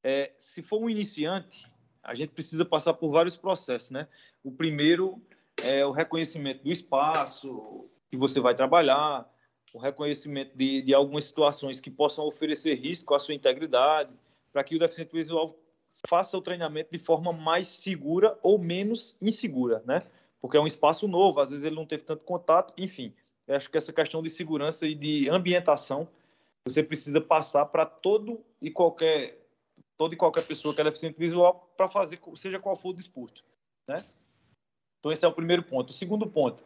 [0.00, 1.66] É, se for um iniciante,
[2.02, 4.08] a gente precisa passar por vários processos, né?
[4.42, 5.20] O primeiro
[5.62, 9.28] é o reconhecimento do espaço que você vai trabalhar,
[9.72, 14.18] o reconhecimento de, de algumas situações que possam oferecer risco à sua integridade,
[14.52, 15.56] para que o deficiente visual
[16.08, 20.02] faça o treinamento de forma mais segura ou menos insegura, né?
[20.40, 23.12] Porque é um espaço novo, às vezes ele não teve tanto contato, enfim.
[23.46, 26.08] Eu acho que essa questão de segurança e de ambientação
[26.64, 29.39] você precisa passar para todo e qualquer
[30.00, 33.44] toda e qualquer pessoa que é deficiente visual para fazer seja qual for o desporto,
[33.86, 33.96] né?
[34.98, 35.90] Então esse é o primeiro ponto.
[35.90, 36.64] O segundo ponto,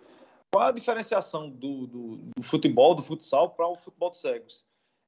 [0.53, 4.65] qual a diferenciação do, do, do futebol, do futsal para o futebol de cegos?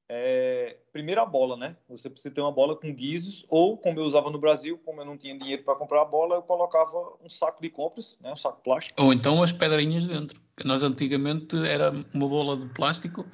[0.09, 1.77] É, primeiro a bola, né?
[1.89, 5.05] Você precisa ter uma bola com guizos, ou como eu usava no Brasil, como eu
[5.05, 8.33] não tinha dinheiro para comprar a bola, eu colocava um saco de compras, né?
[8.33, 9.01] um saco plástico.
[9.01, 10.41] Ou então as pedrinhas dentro.
[10.65, 13.25] Nós antigamente era uma bola de plástico,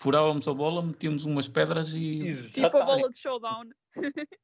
[0.00, 2.26] furávamos a bola, metíamos umas pedras e.
[2.26, 2.64] Exatamente.
[2.64, 3.68] Tipo a bola de showdown.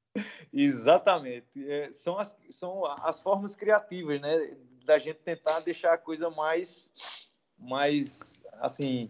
[0.52, 1.46] Exatamente.
[1.66, 4.56] É, são, as, são as formas criativas, né?
[4.84, 6.92] Da gente tentar deixar a coisa mais,
[7.58, 9.08] mais assim,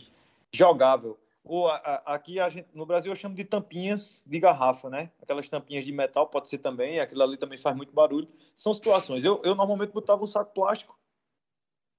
[0.53, 4.91] jogável ou a, a, aqui a gente, no Brasil eu chamo de tampinhas de garrafa,
[4.91, 5.11] né?
[5.23, 8.29] Aquelas tampinhas de metal pode ser também, aquilo ali também faz muito barulho.
[8.55, 9.25] São situações.
[9.25, 10.99] Eu, eu normalmente botava um saco plástico,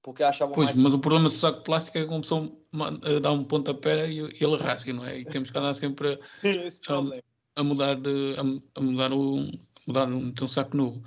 [0.02, 0.78] porque achava pois, mais...
[0.78, 2.50] mas o problema do saco plástico é que uma pessoa
[3.20, 5.18] dá um pontapé e ele rasga, não é?
[5.18, 6.18] E temos que andar sempre
[6.88, 9.36] a, a, a mudar de a, a mudar o
[9.86, 11.00] mudar um, um saco novo.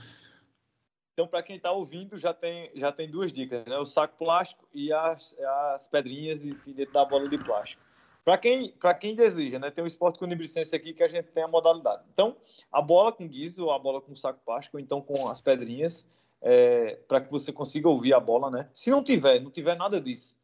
[1.13, 3.77] Então, para quem está ouvindo, já tem, já tem duas dicas, né?
[3.77, 5.38] O saco plástico e as,
[5.73, 7.84] as pedrinhas enfim, dentro da bola de plástico.
[8.23, 9.69] Para quem, quem deseja, né?
[9.69, 12.04] Tem um esporte com uniblicência aqui que a gente tem a modalidade.
[12.12, 12.38] Então,
[12.71, 16.08] a bola com guizo, ou a bola com saco plástico, ou então com as pedrinhas,
[16.41, 18.69] é, para que você consiga ouvir a bola, né?
[18.73, 20.36] Se não tiver, não tiver nada disso,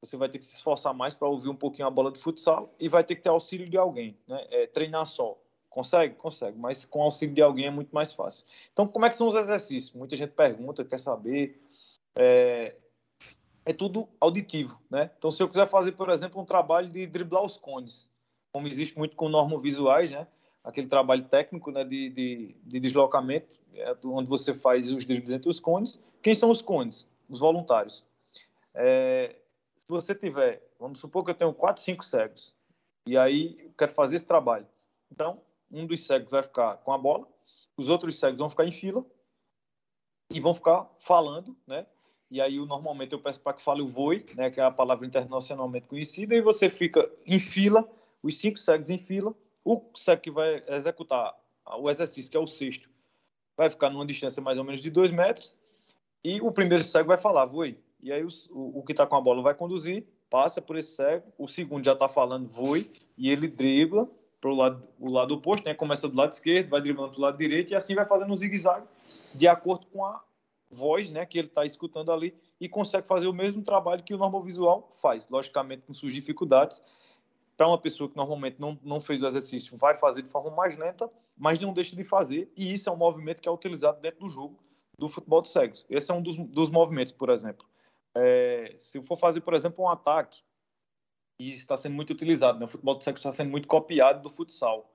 [0.00, 2.74] você vai ter que se esforçar mais para ouvir um pouquinho a bola de futsal
[2.78, 4.46] e vai ter que ter auxílio de alguém, né?
[4.50, 5.38] É, treinar só.
[5.68, 6.14] Consegue?
[6.14, 8.46] Consegue, mas com auxílio de alguém é muito mais fácil.
[8.72, 9.92] Então, como é que são os exercícios?
[9.92, 11.60] Muita gente pergunta, quer saber.
[12.16, 12.76] É,
[13.66, 15.10] é tudo auditivo, né?
[15.18, 18.08] Então, se eu quiser fazer, por exemplo, um trabalho de driblar os cones,
[18.52, 20.28] como existe muito com normovisuais, né?
[20.64, 25.48] Aquele trabalho técnico, né, de, de, de deslocamento, é, onde você faz os dribles entre
[25.48, 26.00] os cones.
[26.22, 27.06] Quem são os cones?
[27.28, 28.06] Os voluntários.
[28.74, 29.36] É,
[29.76, 32.54] se você tiver, vamos supor que eu tenho quatro, cinco cegos,
[33.06, 34.66] e aí eu quero fazer esse trabalho.
[35.12, 37.28] Então, um dos cegos vai ficar com a bola,
[37.76, 39.04] os outros cegos vão ficar em fila
[40.30, 41.86] e vão ficar falando, né?
[42.34, 45.06] e aí normalmente eu peço para que fale o VOI, né, que é a palavra
[45.06, 47.88] internacionalmente conhecida, e você fica em fila,
[48.20, 49.32] os cinco cegos em fila,
[49.64, 51.34] o cego que vai executar
[51.78, 52.88] o exercício, que é o sexto,
[53.56, 55.56] vai ficar numa distância mais ou menos de dois metros,
[56.22, 59.20] e o primeiro cego vai falar VOI, e aí o, o, que está com a
[59.20, 63.48] bola vai conduzir, passa por esse cego, o segundo já está falando VOI, e ele
[63.48, 64.08] dribla
[64.40, 67.22] para o lado, o lado oposto, né, começa do lado esquerdo, vai driblando para o
[67.22, 68.86] lado direito, e assim vai fazendo um zigue-zague,
[69.34, 70.22] de acordo com a
[70.70, 74.18] voz né, que ele está escutando ali e consegue fazer o mesmo trabalho que o
[74.18, 76.82] normovisual faz, logicamente com suas dificuldades.
[77.56, 80.76] Para uma pessoa que normalmente não, não fez o exercício, vai fazer de forma mais
[80.76, 84.20] lenta, mas não deixa de fazer, e isso é um movimento que é utilizado dentro
[84.20, 84.58] do jogo
[84.98, 85.84] do futebol de cegos.
[85.88, 87.66] Esse é um dos, dos movimentos, por exemplo.
[88.14, 90.42] É, se for fazer, por exemplo, um ataque,
[91.38, 92.64] e está sendo muito utilizado, né?
[92.64, 94.90] o futebol de cegos está sendo muito copiado do futsal.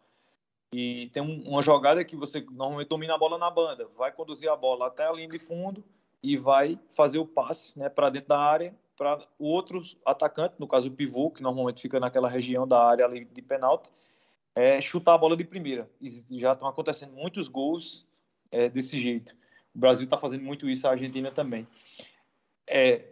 [0.73, 4.49] E tem um, uma jogada que você normalmente domina a bola na banda, vai conduzir
[4.49, 5.83] a bola até a linha de fundo
[6.21, 10.67] e vai fazer o passe né, para dentro da área para o outro atacante, no
[10.67, 13.89] caso o pivô, que normalmente fica naquela região da área ali de penalti,
[14.53, 15.89] é, chutar a bola de primeira.
[16.01, 18.05] E já estão acontecendo muitos gols
[18.51, 19.33] é, desse jeito.
[19.73, 21.65] O Brasil está fazendo muito isso, a Argentina também.
[22.67, 23.05] É,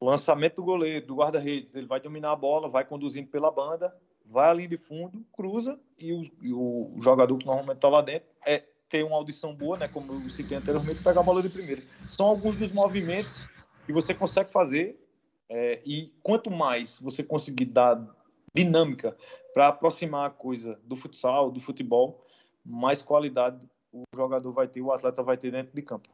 [0.00, 3.94] lançamento do goleiro, do guarda-redes, ele vai dominar a bola, vai conduzindo pela banda,
[4.24, 8.26] vai linha de fundo, cruza e o, e o jogador que normalmente está lá dentro
[8.46, 11.82] é ter uma audição boa, né, como eu citei anteriormente, pegar a bola de primeira.
[12.06, 13.46] São alguns dos movimentos
[13.84, 15.05] que você consegue fazer
[15.48, 18.02] é, e quanto mais você conseguir dar
[18.54, 19.16] dinâmica
[19.54, 22.24] para aproximar a coisa do futsal, do futebol,
[22.64, 26.10] mais qualidade o jogador vai ter, o atleta vai ter dentro de campo.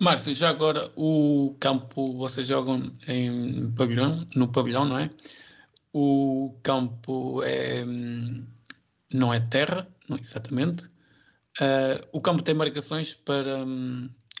[0.00, 5.10] Márcio, já agora o campo vocês jogam em pavilhão, no pavilhão, não é?
[5.92, 7.84] o campo é,
[9.12, 10.84] não é terra, não exatamente.
[11.60, 13.64] Uh, o campo tem marcações para.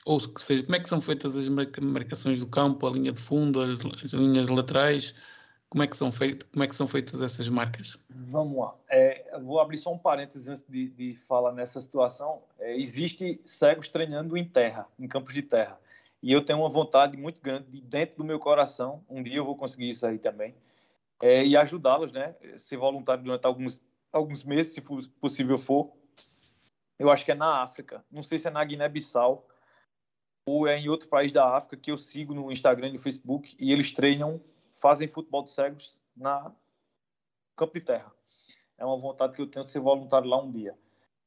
[0.08, 3.60] Ou seja, como é que são feitas as marcações do campo, a linha de fundo,
[3.60, 5.20] as, as linhas laterais?
[5.68, 7.98] Como é que são feitas, como é que são feitas essas marcas?
[8.08, 8.74] Vamos lá.
[8.88, 12.40] É, vou abrir só um parênteses antes de, de falar nessa situação.
[12.58, 15.78] É, existe cegos treinando em terra, em campos de terra.
[16.22, 19.04] E eu tenho uma vontade muito grande de dentro do meu coração.
[19.10, 20.54] Um dia eu vou conseguir isso aí também
[21.20, 22.34] é, e ajudá-los, né?
[22.56, 23.78] Ser voluntário durante alguns,
[24.10, 24.80] alguns meses, se
[25.20, 25.92] possível for.
[26.98, 28.02] Eu acho que é na África.
[28.10, 29.46] Não sei se é na Guiné-Bissau.
[30.48, 33.54] Ou é em outro país da África que eu sigo no Instagram e no Facebook
[33.58, 34.40] e eles treinam,
[34.72, 36.50] fazem futebol de cegos na
[37.54, 38.10] campo de terra.
[38.78, 40.78] É uma vontade que eu tenho de ser voluntário lá um dia.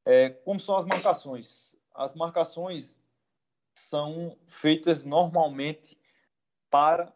[0.03, 1.75] É, como são as marcações?
[1.93, 2.97] As marcações
[3.75, 5.97] são feitas normalmente
[6.69, 7.13] para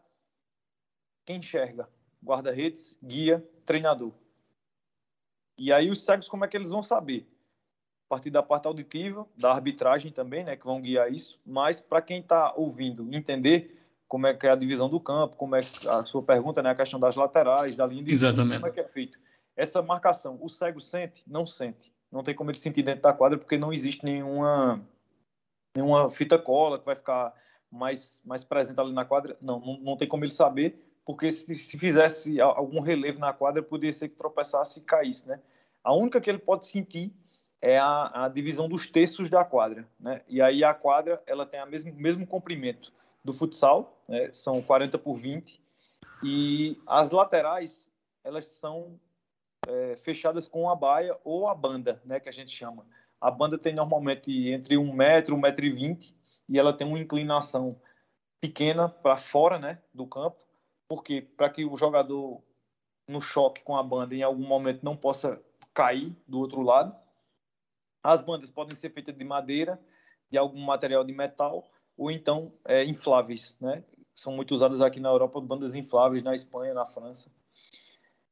[1.26, 1.90] quem enxerga,
[2.24, 4.14] guarda-redes, guia, treinador.
[5.58, 7.28] E aí os cegos, como é que eles vão saber?
[8.08, 12.02] A partir da parte auditiva, da arbitragem também, né, que vão guiar isso, mas para
[12.02, 13.76] quem está ouvindo entender
[14.08, 16.76] como é que é a divisão do campo, como é a sua pergunta, né, a
[16.76, 18.58] questão das laterais, da linha de Exatamente.
[18.58, 19.18] como é que é feito.
[19.58, 21.24] Essa marcação, o cego sente?
[21.28, 21.94] Não sente.
[22.12, 24.82] Não tem como ele sentir dentro da quadra porque não existe nenhuma
[25.76, 27.34] nenhuma fita cola que vai ficar
[27.72, 29.38] mais mais presente ali na quadra.
[29.42, 33.62] Não, não, não tem como ele saber porque se, se fizesse algum relevo na quadra,
[33.62, 35.40] poderia ser que tropeçasse e caísse, né?
[35.84, 37.14] A única que ele pode sentir
[37.62, 40.22] é a, a divisão dos terços da quadra, né?
[40.28, 42.94] E aí a quadra, ela tem o mesmo, mesmo comprimento
[43.24, 44.32] do futsal, né?
[44.32, 45.62] são 40 por 20,
[46.24, 47.90] e as laterais,
[48.24, 49.00] elas são
[49.68, 52.20] é, fechadas com a baia ou a banda, né?
[52.20, 52.86] Que a gente chama.
[53.20, 56.16] A banda tem normalmente entre 1 metro, 1 metro e 20,
[56.50, 57.80] e ela tem uma inclinação
[58.40, 59.82] pequena para fora, né?
[59.94, 60.38] Do campo,
[60.88, 62.42] porque para que o jogador
[63.08, 65.42] no choque com a banda em algum momento não possa
[65.74, 66.96] cair do outro lado.
[68.06, 69.80] As bandas podem ser feitas de madeira,
[70.30, 73.84] de algum material de metal ou então é, infláveis, né?
[74.14, 77.32] São muito usadas aqui na Europa, bandas infláveis na Espanha, na França.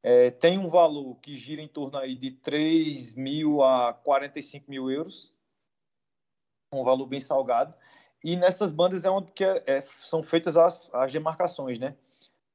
[0.01, 4.91] É, tem um valor que gira em torno aí de 3 mil a 45 mil
[4.91, 5.33] euros,
[6.71, 7.73] um valor bem salgado.
[8.23, 11.95] E nessas bandas é onde que é, é, são feitas as, as demarcações, né?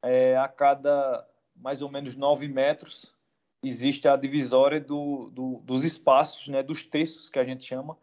[0.02, 3.14] é, a cada mais ou menos 9 metros
[3.62, 7.96] existe a divisória do, do, dos espaços, né, dos terços que a gente chama,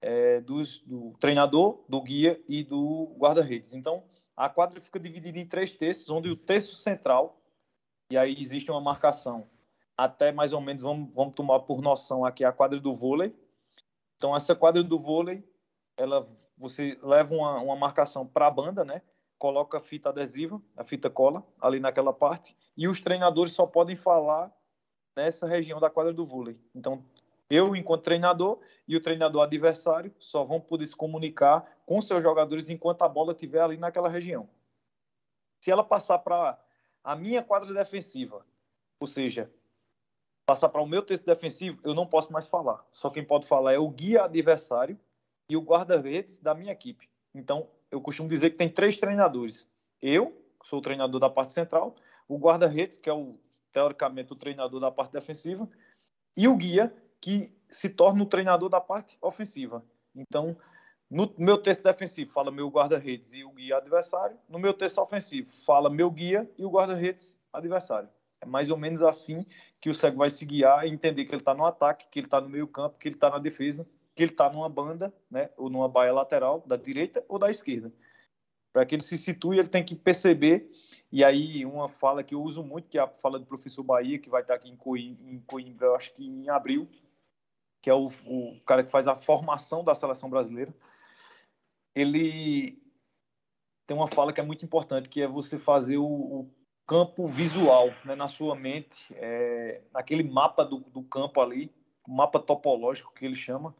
[0.00, 3.74] é, dos, do treinador, do guia e do guarda-redes.
[3.74, 4.04] Então,
[4.36, 7.40] a quadra fica dividida em três terços, onde o terço central,
[8.10, 9.46] e aí existe uma marcação,
[9.96, 13.34] até mais ou menos, vamos, vamos tomar por noção aqui, a quadra do vôlei.
[14.16, 15.44] Então, essa quadra do vôlei,
[15.96, 16.26] ela,
[16.56, 19.02] você leva uma, uma marcação para a banda, né?
[19.38, 23.96] coloca a fita adesiva, a fita cola, ali naquela parte, e os treinadores só podem
[23.96, 24.52] falar
[25.16, 26.60] nessa região da quadra do vôlei.
[26.74, 27.02] Então,
[27.48, 32.68] eu, enquanto treinador, e o treinador adversário só vão poder se comunicar com seus jogadores
[32.68, 34.48] enquanto a bola estiver ali naquela região.
[35.64, 36.58] Se ela passar para
[37.02, 38.44] a minha quadra defensiva,
[39.00, 39.50] ou seja,
[40.44, 42.84] passar para o meu texto defensivo, eu não posso mais falar.
[42.90, 44.98] Só quem pode falar é o guia adversário
[45.48, 47.08] e o guarda-redes da minha equipe.
[47.34, 49.68] Então, eu costumo dizer que tem três treinadores.
[50.02, 51.94] Eu, que sou o treinador da parte central,
[52.28, 53.38] o guarda-redes, que é o
[53.76, 55.68] teoricamente o treinador da parte defensiva,
[56.34, 59.84] e o guia, que se torna o treinador da parte ofensiva.
[60.14, 60.56] Então,
[61.10, 64.38] no meu texto defensivo fala meu guarda-redes e o guia adversário.
[64.48, 68.08] No meu texto ofensivo fala meu guia e o guarda-redes adversário.
[68.40, 69.44] É mais ou menos assim
[69.80, 72.26] que o cego vai se guiar e entender que ele está no ataque, que ele
[72.26, 75.50] está no meio campo, que ele está na defesa que ele está numa banda, né,
[75.58, 77.92] ou numa baia lateral, da direita ou da esquerda.
[78.72, 80.70] Para que ele se situe, ele tem que perceber.
[81.16, 84.18] E aí, uma fala que eu uso muito, que é a fala do professor Bahia,
[84.18, 84.76] que vai estar aqui em
[85.46, 86.86] Coimbra, acho que em abril,
[87.80, 90.74] que é o, o cara que faz a formação da seleção brasileira.
[91.94, 92.78] Ele
[93.86, 96.50] tem uma fala que é muito importante, que é você fazer o, o
[96.86, 101.74] campo visual né, na sua mente, é, naquele mapa do, do campo ali,
[102.06, 103.74] mapa topológico que ele chama,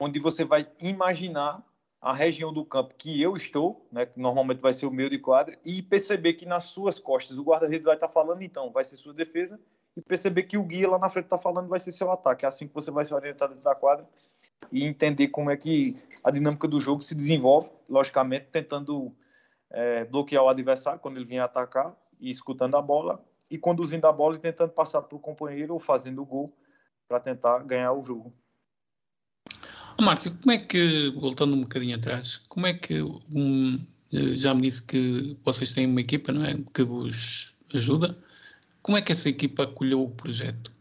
[0.00, 1.62] onde você vai imaginar
[2.02, 5.20] a região do campo que eu estou, né, que normalmente vai ser o meio de
[5.20, 8.96] quadra, e perceber que nas suas costas o guarda-redes vai estar falando, então, vai ser
[8.96, 9.60] sua defesa,
[9.96, 12.44] e perceber que o guia lá na frente está falando vai ser seu ataque.
[12.44, 14.08] É assim que você vai se orientar dentro da quadra
[14.72, 19.14] e entender como é que a dinâmica do jogo se desenvolve, logicamente, tentando
[19.70, 24.12] é, bloquear o adversário quando ele vier atacar, e escutando a bola, e conduzindo a
[24.12, 26.56] bola e tentando passar para o companheiro ou fazendo o gol
[27.06, 28.32] para tentar ganhar o jogo.
[29.98, 33.78] Oh, Márcio, como é que, voltando um bocadinho atrás, como é que um,
[34.34, 36.54] já me disse que vocês têm uma equipa, não é?
[36.74, 38.16] Que vos ajuda.
[38.82, 40.72] Como é que essa equipa acolheu o projeto?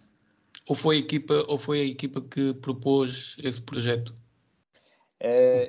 [0.68, 4.14] Ou foi a equipa, ou foi a equipa que propôs esse projeto?
[5.20, 5.68] É...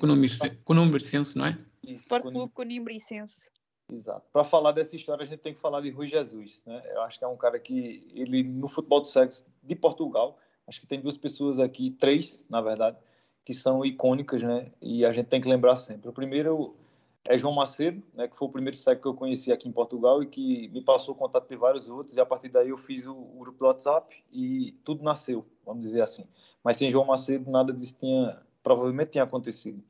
[0.65, 1.59] Conumbricense, não é?
[1.85, 3.51] Sport Clube Conimbricense.
[3.93, 4.23] Exato.
[4.33, 6.63] Para falar dessa história, a gente tem que falar de Rui Jesus.
[6.65, 6.83] Né?
[6.95, 10.81] Eu acho que é um cara que, ele no futebol de sexo de Portugal, acho
[10.81, 12.97] que tem duas pessoas aqui, três, na verdade,
[13.45, 14.71] que são icônicas, né?
[14.81, 16.09] E a gente tem que lembrar sempre.
[16.09, 16.77] O primeiro
[17.25, 18.29] é João Macedo, né?
[18.29, 21.15] Que foi o primeiro sexo que eu conheci aqui em Portugal e que me passou
[21.15, 22.17] o contato de vários outros.
[22.17, 25.83] E a partir daí eu fiz o, o grupo do WhatsApp e tudo nasceu, vamos
[25.83, 26.27] dizer assim.
[26.63, 29.83] Mas sem João Macedo, nada disso tinha, provavelmente tinha acontecido.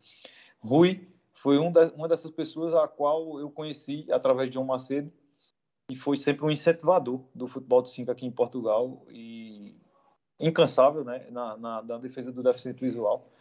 [0.61, 5.13] Rui foi um da, uma dessas pessoas a qual eu conheci através de João Macedo
[5.91, 9.75] e foi sempre um incentivador do futebol de 5 aqui em Portugal e
[10.39, 13.32] incansável né, na, na, na defesa do deficiente visual.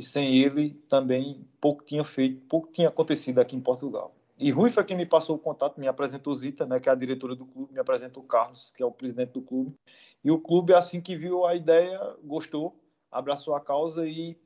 [0.00, 4.14] E sem ele também pouco tinha feito, pouco tinha acontecido aqui em Portugal.
[4.38, 6.94] E Rui foi quem me passou o contato, me apresentou Zita, né, que é a
[6.94, 9.74] diretora do clube, me apresentou Carlos, que é o presidente do clube.
[10.24, 12.74] E o clube, assim que viu a ideia, gostou,
[13.12, 14.38] abraçou a causa e,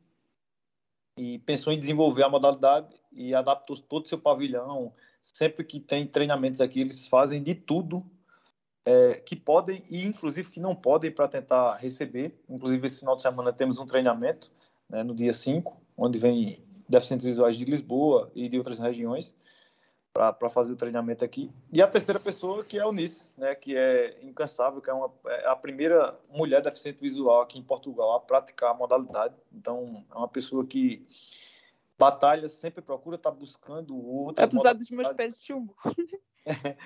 [1.17, 4.93] e pensou em desenvolver a modalidade e adaptou todo o seu pavilhão.
[5.23, 8.05] Sempre que tem treinamentos aqui, eles fazem de tudo
[8.85, 12.37] é, que podem e, inclusive, que não podem para tentar receber.
[12.49, 14.51] Inclusive, esse final de semana temos um treinamento,
[14.89, 19.35] né, no dia 5, onde vem deficientes visuais de Lisboa e de outras regiões
[20.13, 21.51] para fazer o treinamento aqui.
[21.73, 25.11] E a terceira pessoa, que é a Eunice, né, que é incansável, que é, uma,
[25.27, 29.35] é a primeira mulher deficiente visual aqui em Portugal a praticar a modalidade.
[29.53, 31.05] Então, é uma pessoa que
[31.99, 35.75] batalha, sempre procura estar tá buscando outras Apesar dos meus pés de chumbo.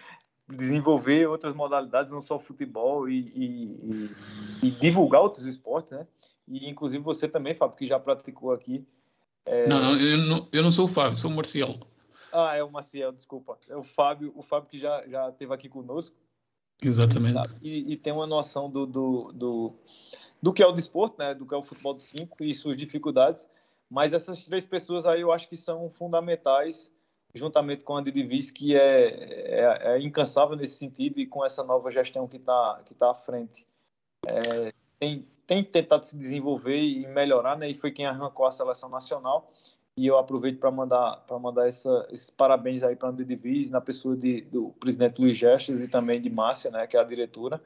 [0.49, 4.11] desenvolver outras modalidades, não só futebol, e, e,
[4.63, 6.07] e, divulgar outros esportes, né?
[6.47, 8.87] E, inclusive, você também, Fábio, que já praticou aqui.
[9.45, 9.69] É...
[9.69, 11.75] Não, não eu, não, eu não sou o Fábio, sou o Marcial.
[12.33, 13.59] Ah, é o Maciel, desculpa.
[13.69, 16.17] É o Fábio, o Fábio que já, já esteve aqui conosco.
[16.83, 17.57] Exatamente.
[17.63, 19.75] E, tem uma noção do, do, do,
[20.41, 21.35] do, que é o desporto, né?
[21.35, 23.49] Do que é o futebol de cinco e suas dificuldades.
[23.91, 26.93] Mas essas três pessoas aí eu acho que são fundamentais,
[27.35, 31.91] juntamente com a Divis, que é, é, é, incansável nesse sentido e com essa nova
[31.91, 33.67] gestão que está que tá à frente.
[34.27, 37.69] É, tem, tem tentado se desenvolver e melhorar, né?
[37.69, 39.53] E foi quem arrancou a seleção nacional.
[39.97, 43.81] E eu aproveito para mandar, para mandar essa, esses parabéns aí para a Andidivis, na
[43.81, 47.61] pessoa de, do presidente Luiz Gestes e também de Márcia, né, que é a diretora,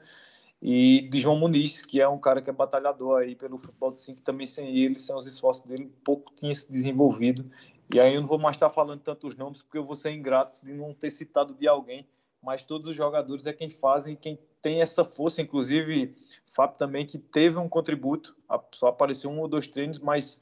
[0.65, 4.01] e de João Muniz, que é um cara que é batalhador aí pelo futebol de
[4.01, 7.51] 5, também sem ele, sem os esforços dele, pouco tinha se desenvolvido.
[7.93, 10.65] E aí eu não vou mais estar falando tantos nomes, porque eu vou ser ingrato
[10.65, 12.07] de não ter citado de alguém,
[12.41, 16.15] mas todos os jogadores é quem fazem, quem tem essa força, inclusive
[16.47, 18.37] Fábio também, que teve um contributo,
[18.73, 20.41] só apareceu um ou dois treinos, mas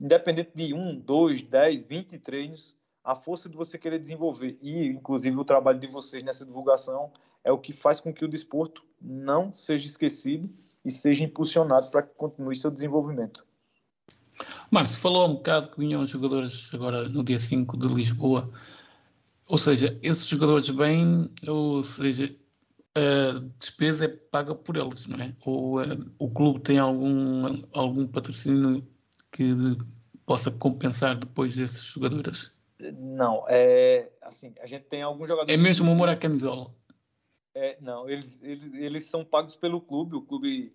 [0.00, 5.36] independente de um, dois, dez, vinte treinos, a força de você querer desenvolver e, inclusive,
[5.36, 7.10] o trabalho de vocês nessa divulgação
[7.42, 10.48] é o que faz com que o desporto não seja esquecido
[10.84, 13.46] e seja impulsionado para que continue seu desenvolvimento.
[14.70, 18.50] Márcio, falou um bocado que vinham jogadores agora no dia 5 de Lisboa,
[19.48, 22.34] ou seja, esses jogadores vêm, ou seja,
[22.96, 25.32] a despesa é paga por eles, não é?
[25.44, 28.86] Ou uh, o clube tem algum, algum patrocínio
[29.30, 29.54] que
[30.24, 32.50] possa compensar depois desses jogadores?
[32.98, 35.54] Não, é assim, a gente tem alguns jogadores.
[35.54, 36.70] É mesmo humor à camisola?
[37.58, 40.14] É, não, eles, eles, eles são pagos pelo clube.
[40.14, 40.74] O clube,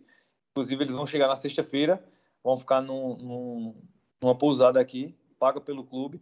[0.50, 2.04] inclusive, eles vão chegar na sexta-feira,
[2.44, 3.82] vão ficar num, num,
[4.20, 6.20] numa pousada aqui, paga pelo clube.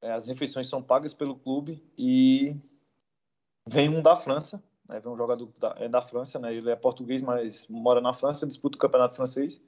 [0.00, 2.56] É, as refeições são pagas pelo clube e
[3.68, 6.74] vem um da França, né, vem um jogador da, é da França, né, ele é
[6.74, 9.62] português, mas mora na França, disputa o campeonato francês.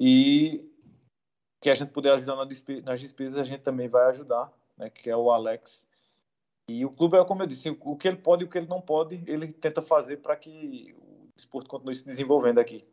[0.00, 0.66] E
[1.60, 5.16] que a gente puder ajudar nas despesas, a gente também vai ajudar, né, que é
[5.16, 5.85] o Alex.
[6.68, 8.66] E o clube, é como eu disse, o que ele pode e o que ele
[8.66, 12.84] não pode, ele tenta fazer para que o esporte continue se desenvolvendo aqui.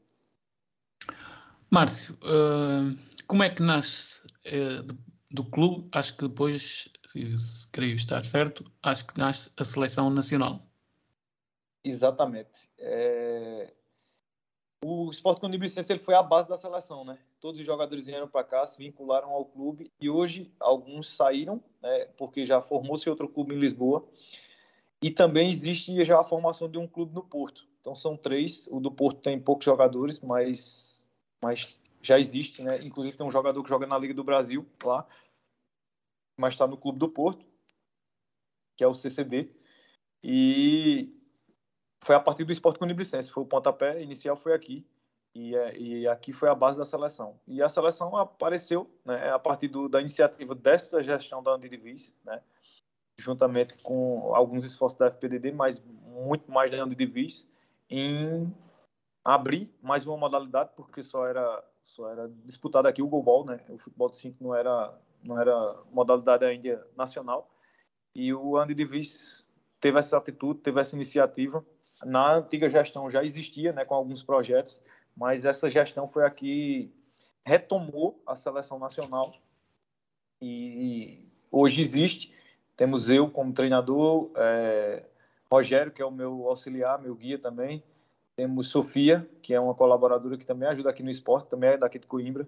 [1.71, 4.97] Márcio, uh, como é que nasce uh, do,
[5.32, 5.89] do, clube?
[5.91, 10.61] Acho que depois, se creio estar certo, acho que nasce a seleção nacional.
[11.84, 12.69] Exatamente.
[12.78, 13.74] É...
[14.84, 17.18] O Esporte Clube Licença ele foi a base da seleção, né?
[17.44, 22.06] todos os jogadores vieram para cá, se vincularam ao clube e hoje alguns saíram, né,
[22.18, 24.08] porque já formou-se outro clube em Lisboa.
[25.02, 27.68] E também existe já a formação de um clube no Porto.
[27.82, 28.66] Então são três.
[28.72, 31.06] O do Porto tem poucos jogadores, mas,
[31.42, 32.80] mas já existe, né?
[32.82, 35.06] Inclusive tem um jogador que joga na Liga do Brasil lá,
[36.40, 37.46] mas está no clube do Porto,
[38.78, 39.50] que é o CCD.
[40.24, 41.14] E
[42.04, 44.86] foi a partir do Esporte Cunibricense, foi o pontapé inicial foi aqui.
[45.36, 47.39] E, é, e, aqui foi a base da seleção.
[47.47, 52.39] E a seleção apareceu né, a partir do, da iniciativa dessa gestão da Andidivis, né,
[53.20, 57.47] juntamente com alguns esforços da FPDD, mas muito mais da Andidivis,
[57.89, 58.54] em
[59.26, 63.78] abrir mais uma modalidade, porque só era, só era disputado aqui o goalball, né, o
[63.78, 67.49] futebol de 5 não era, não era modalidade ainda nacional.
[68.14, 69.47] E o Andidivis
[69.84, 71.66] teve essa atitude, teve essa iniciativa.
[72.06, 74.82] Na antiga gestão já existia, né, com alguns projetos,
[75.16, 76.91] mas essa gestão foi a que
[77.45, 79.34] retomou a seleção nacional
[80.41, 82.34] e hoje existe.
[82.76, 85.04] Temos eu como treinador, é,
[85.49, 87.84] Rogério, que é o meu auxiliar, meu guia também.
[88.36, 91.99] Temos Sofia, que é uma colaboradora que também ajuda aqui no esporte, também é daqui
[91.99, 92.47] de Coimbra.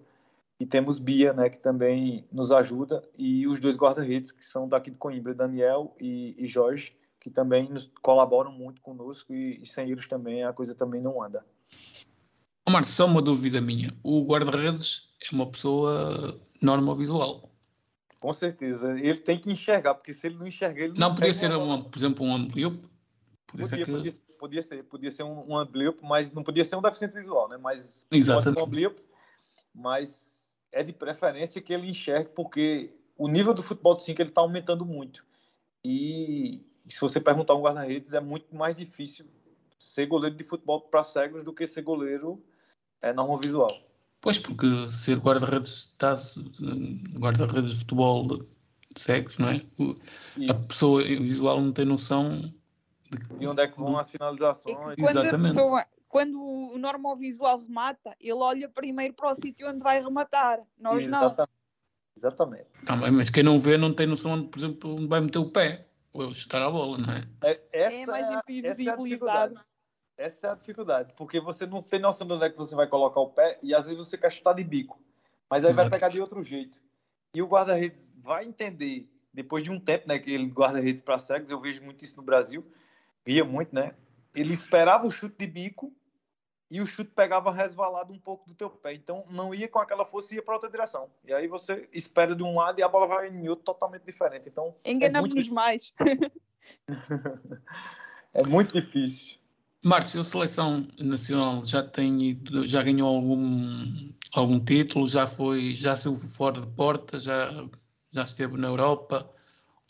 [0.59, 4.89] E temos Bia, né, que também nos ajuda, e os dois guarda-redes, que são daqui
[4.89, 6.95] de Coimbra, Daniel e, e Jorge,
[7.25, 11.23] que também nos colaboram muito conosco, e, e sem eles também a coisa também não
[11.23, 11.43] anda.
[12.67, 13.91] Omar, só uma dúvida minha.
[14.03, 17.49] O guarda-redes é uma pessoa normovisual.
[18.19, 18.91] Com certeza.
[18.91, 21.81] Ele tem que enxergar, porque se ele não enxergar, ele não Não podia ser, um,
[21.81, 22.87] por exemplo, um ambliope?
[23.47, 23.91] Podia, podia, que...
[23.91, 27.49] podia, podia, ser, podia ser um, um ambliope, mas não podia ser um deficiente visual,
[27.49, 27.57] né?
[27.57, 28.61] Mas Exatamente.
[28.61, 29.01] um ambliope,
[29.73, 34.29] mas é de preferência que ele enxergue, porque o nível do futebol de 5 ele
[34.29, 35.25] está aumentando muito.
[35.83, 39.25] E, e, se você perguntar um guarda-redes, é muito mais difícil
[39.77, 42.43] ser goleiro de futebol para cegos do que ser goleiro
[43.01, 43.71] é, normal visual.
[44.21, 46.15] Pois, porque ser guarda-redes tá,
[47.19, 48.45] guarda-redes de futebol de
[49.01, 49.61] cegos, não é?
[50.49, 52.39] A pessoa visual não tem noção
[53.11, 54.75] de, de onde é que vão as finalizações.
[54.75, 55.35] Quando Exatamente.
[55.35, 60.01] a pessoa quando o normal visual remata, ele olha primeiro para o sítio onde vai
[60.01, 60.61] rematar.
[60.79, 61.37] Nós Exatamente.
[61.37, 61.47] não.
[62.17, 62.65] Exatamente.
[62.85, 65.49] Também, mas quem não vê não tem noção onde, por exemplo, onde vai meter o
[65.49, 65.85] pé
[66.23, 67.51] ou chutar a bola, não é?
[67.51, 69.55] é essa é imprevisibilidade.
[70.17, 72.73] É essa é a dificuldade, porque você não tem noção de onde é que você
[72.73, 74.97] vai colocar o pé e às vezes você quer chutar de bico,
[75.49, 75.89] mas aí Exato.
[75.89, 76.81] vai pegar de outro jeito.
[77.33, 81.51] E o guarda-redes vai entender, depois de um tempo, né, que ele guarda-redes para cegos,
[81.51, 82.65] eu vejo muito isso no Brasil,
[83.25, 83.93] via muito, né?
[84.33, 85.93] Ele esperava o chute de bico
[86.69, 88.93] e o chute pegava resvalado um pouco do teu pé.
[88.93, 91.09] Então não ia com aquela força, ia para outra direção.
[91.23, 94.49] E aí você espera de um lado e a bola vai em outro totalmente diferente.
[94.49, 95.53] Então enganamos é muito...
[95.53, 95.93] mais.
[98.33, 99.37] é muito difícil.
[99.83, 106.15] Márcio, a seleção nacional já tem já ganhou algum algum título, já foi, já saiu
[106.15, 107.51] fora de porta, já
[108.11, 109.29] já esteve na Europa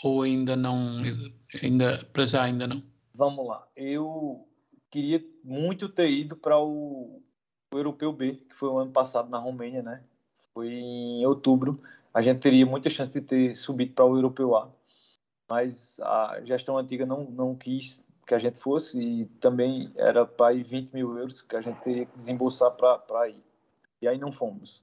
[0.03, 0.77] ou ainda não,
[1.63, 2.83] ainda para já ainda não?
[3.13, 3.65] Vamos lá.
[3.75, 4.45] Eu
[4.95, 7.21] queria muito ter ido para o,
[7.73, 10.01] o, Europeu B, que foi o ano passado na Romênia, né?
[10.53, 11.81] Foi em outubro.
[12.13, 14.71] A gente teria muita chance de ter subido para o Europeu A.
[15.49, 20.53] Mas a gestão antiga não, não quis que a gente fosse e também era para
[20.53, 23.43] ir 20 mil euros que a gente teria que desembolsar para ir.
[24.01, 24.81] E aí não fomos.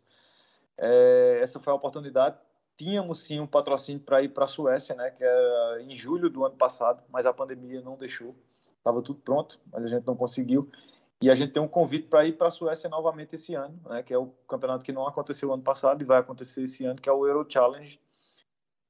[0.77, 2.37] É, essa foi a oportunidade.
[2.77, 6.45] Tínhamos sim um patrocínio para ir para a Suécia, né, que era em julho do
[6.45, 8.37] ano passado, mas a pandemia não deixou
[8.83, 10.68] estava tudo pronto, mas a gente não conseguiu.
[11.22, 14.03] E a gente tem um convite para ir para a Suécia novamente esse ano, né,
[14.03, 17.09] que é o campeonato que não aconteceu ano passado e vai acontecer esse ano, que
[17.09, 18.01] é o Euro Challenge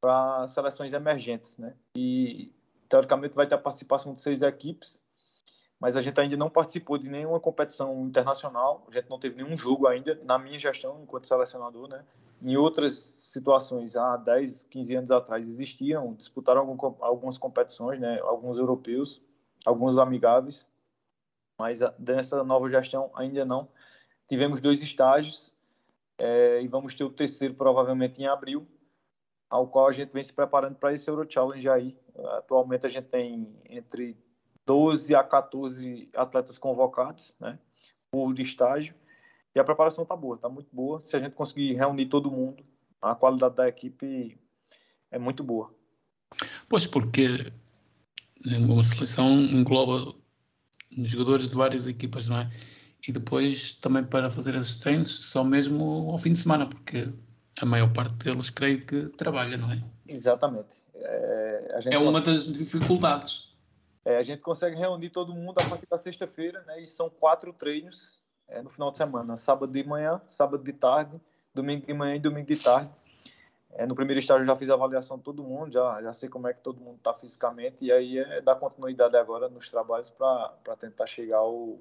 [0.01, 1.75] para seleções emergentes, né?
[1.97, 2.51] E
[2.89, 5.03] teoricamente vai ter a participação de seis equipes,
[5.79, 9.57] mas a gente ainda não participou de nenhuma competição internacional, a gente não teve nenhum
[9.57, 12.03] jogo ainda na minha gestão enquanto selecionador, né?
[12.41, 18.19] Em outras situações, há 10, 15 anos atrás existiam, disputaram algumas competições, né?
[18.23, 19.21] Alguns europeus,
[19.65, 20.69] alguns amigáveis,
[21.59, 23.69] mas dessa nova gestão ainda não.
[24.27, 25.55] Tivemos dois estágios
[26.19, 28.67] é, e vamos ter o terceiro provavelmente em abril,
[29.49, 31.97] ao qual a gente vem se preparando para esse Euro Challenge aí.
[32.39, 34.17] Atualmente a gente tem entre
[34.67, 37.59] 12 a 14 atletas convocados, né,
[38.11, 38.95] por estágio,
[39.55, 41.01] e a preparação está boa, está muito boa.
[41.01, 42.65] Se a gente conseguir reunir todo mundo,
[43.01, 44.39] a qualidade da equipe
[45.11, 45.75] é muito boa.
[46.69, 47.53] Pois, porque
[48.45, 50.15] uma seleção engloba
[50.97, 52.51] jogadores de várias equipas, não é?
[53.07, 57.13] E depois também para fazer esses treinos só mesmo ao fim de semana, porque
[57.61, 59.83] a maior parte deles creio que trabalha, não é?
[60.07, 60.83] Exatamente.
[60.95, 63.53] É, é uma das dificuldades.
[64.05, 66.83] É, a gente consegue reunir todo mundo a partir da sexta-feira, né?
[66.83, 71.21] E são quatro treinos é, no final de semana: sábado de manhã, sábado de tarde,
[71.55, 72.91] domingo de manhã e domingo de tarde.
[73.75, 76.47] É, no primeiro estágio já fiz a avaliação de todo mundo, já, já sei como
[76.47, 80.77] é que todo mundo está fisicamente, e aí é dar continuidade agora nos trabalhos para
[80.79, 81.79] tentar chegar ao,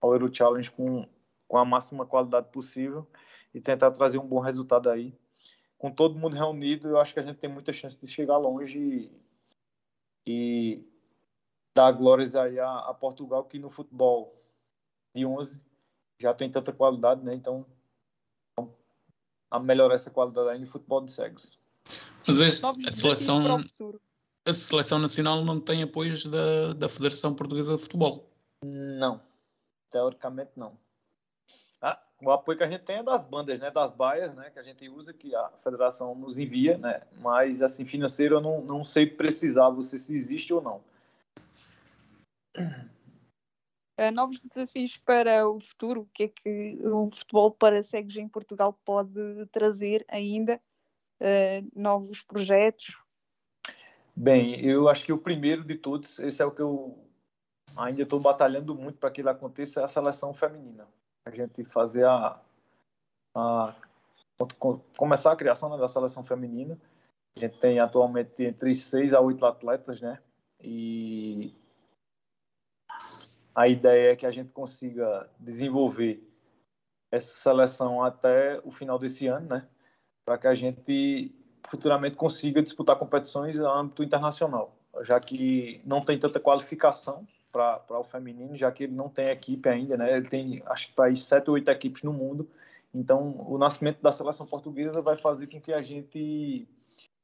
[0.00, 1.06] ao Euro Challenge com,
[1.46, 3.06] com a máxima qualidade possível
[3.54, 5.14] e tentar trazer um bom resultado aí.
[5.78, 8.78] Com todo mundo reunido, eu acho que a gente tem muita chance de chegar longe
[8.78, 9.10] e,
[10.26, 10.84] e
[11.74, 14.34] dar glórias aí a, a Portugal, que no futebol
[15.14, 15.62] de 11
[16.18, 17.34] já tem tanta qualidade, né?
[17.34, 17.64] Então
[19.50, 21.58] a melhorar essa qualidade aí no futebol de cegos.
[22.26, 23.58] Mas este, a seleção
[24.46, 28.26] a seleção nacional não tem apoios da, da Federação Portuguesa de Futebol?
[28.64, 29.20] Não,
[29.90, 30.72] teoricamente não.
[31.80, 34.58] Ah, o apoio que a gente tem é das bandas, né, das baias, né, que
[34.58, 38.84] a gente usa, que a federação nos envia, né, mas assim financeiro eu não, não
[38.84, 40.82] sei precisar você se existe ou não.
[44.00, 48.26] Uh, novos desafios para o futuro, o que é que o futebol para cegos em
[48.26, 50.58] Portugal pode trazer ainda?
[51.20, 52.96] Uh, novos projetos?
[54.16, 56.98] Bem, eu acho que o primeiro de todos, esse é o que eu
[57.76, 60.88] ainda estou batalhando muito para que ele aconteça, é a seleção feminina.
[61.26, 62.40] A gente fazer a,
[63.34, 63.74] a
[64.96, 66.78] começar a criação né, da seleção feminina.
[67.36, 70.18] A gente tem atualmente entre 6 a 8 atletas, né?
[70.62, 71.54] E
[73.54, 76.22] a ideia é que a gente consiga desenvolver
[77.10, 79.66] essa seleção até o final desse ano, né?
[80.24, 81.34] Para que a gente
[81.66, 87.20] futuramente consiga disputar competições no âmbito internacional, já que não tem tanta qualificação
[87.52, 90.16] para o feminino, já que ele não tem equipe ainda, né?
[90.16, 92.48] Ele tem, acho que, para sete ou oito equipes no mundo.
[92.94, 96.66] Então, o nascimento da seleção portuguesa vai fazer com que a gente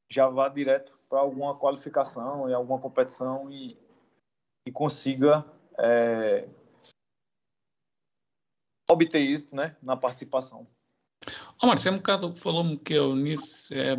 [0.09, 3.77] já vá direto para alguma qualificação em alguma competição e,
[4.65, 5.45] e consiga
[5.79, 6.47] é,
[8.89, 10.67] obter isso né, na participação.
[11.61, 13.95] Oh, Marcos, é um bocado falou-me que a Eunice é,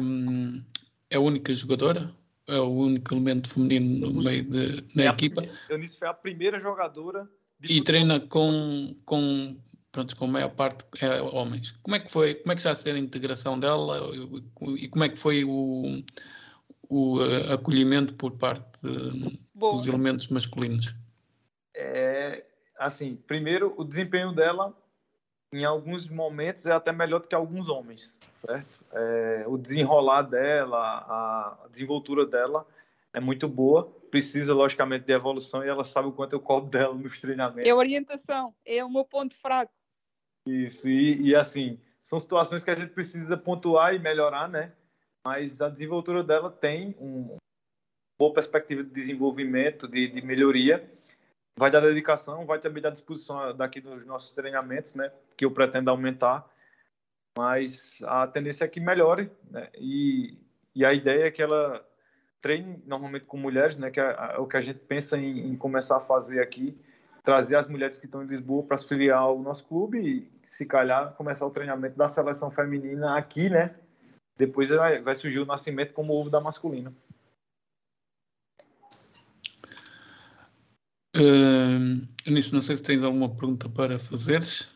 [1.10, 2.10] é a única jogadora,
[2.46, 5.42] é o único elemento feminino no meio de, na é equipa.
[5.42, 7.28] A Eunice foi a primeira jogadora.
[7.62, 9.60] E treina com, com,
[9.90, 11.72] pronto, com a maior parte é, homens.
[11.82, 14.00] Como é que foi, como é que está a ser a integração dela
[14.76, 15.82] e como é que foi o,
[16.88, 17.18] o
[17.52, 20.94] acolhimento por parte de, dos elementos masculinos?
[21.80, 22.44] É,
[22.76, 24.76] assim, primeiro, o desempenho dela
[25.52, 28.84] em alguns momentos é até melhor do que alguns homens, certo?
[28.92, 32.66] É, o desenrolar dela, a desenvoltura dela
[33.12, 33.84] é muito boa.
[34.10, 37.70] Precisa, logicamente, de evolução e ela sabe o quanto eu cobro dela nos treinamentos.
[37.70, 39.72] É orientação, é o meu ponto fraco.
[40.44, 44.72] Isso, e, e assim, são situações que a gente precisa pontuar e melhorar, né?
[45.24, 47.36] Mas a desenvoltura dela tem uma
[48.18, 50.97] boa perspectiva de desenvolvimento, de, de melhoria
[51.58, 55.10] vai dar dedicação, vai também dar disposição daqui dos nossos treinamentos, né?
[55.36, 56.48] Que eu pretendo aumentar,
[57.36, 59.68] mas a tendência é que melhore, né?
[59.74, 60.38] E,
[60.74, 61.84] e a ideia é que ela
[62.40, 63.90] treine normalmente com mulheres, né?
[63.90, 66.78] Que é, é o que a gente pensa em, em, começar a fazer aqui,
[67.24, 70.64] trazer as mulheres que estão em Lisboa para se filiar ao nosso clube e, se
[70.64, 73.74] calhar, começar o treinamento da seleção feminina aqui, né?
[74.36, 76.94] Depois vai, vai surgir o nascimento como ovo da masculina.
[81.18, 84.72] Uh, nisso, não sei se tens alguma pergunta para fazeres.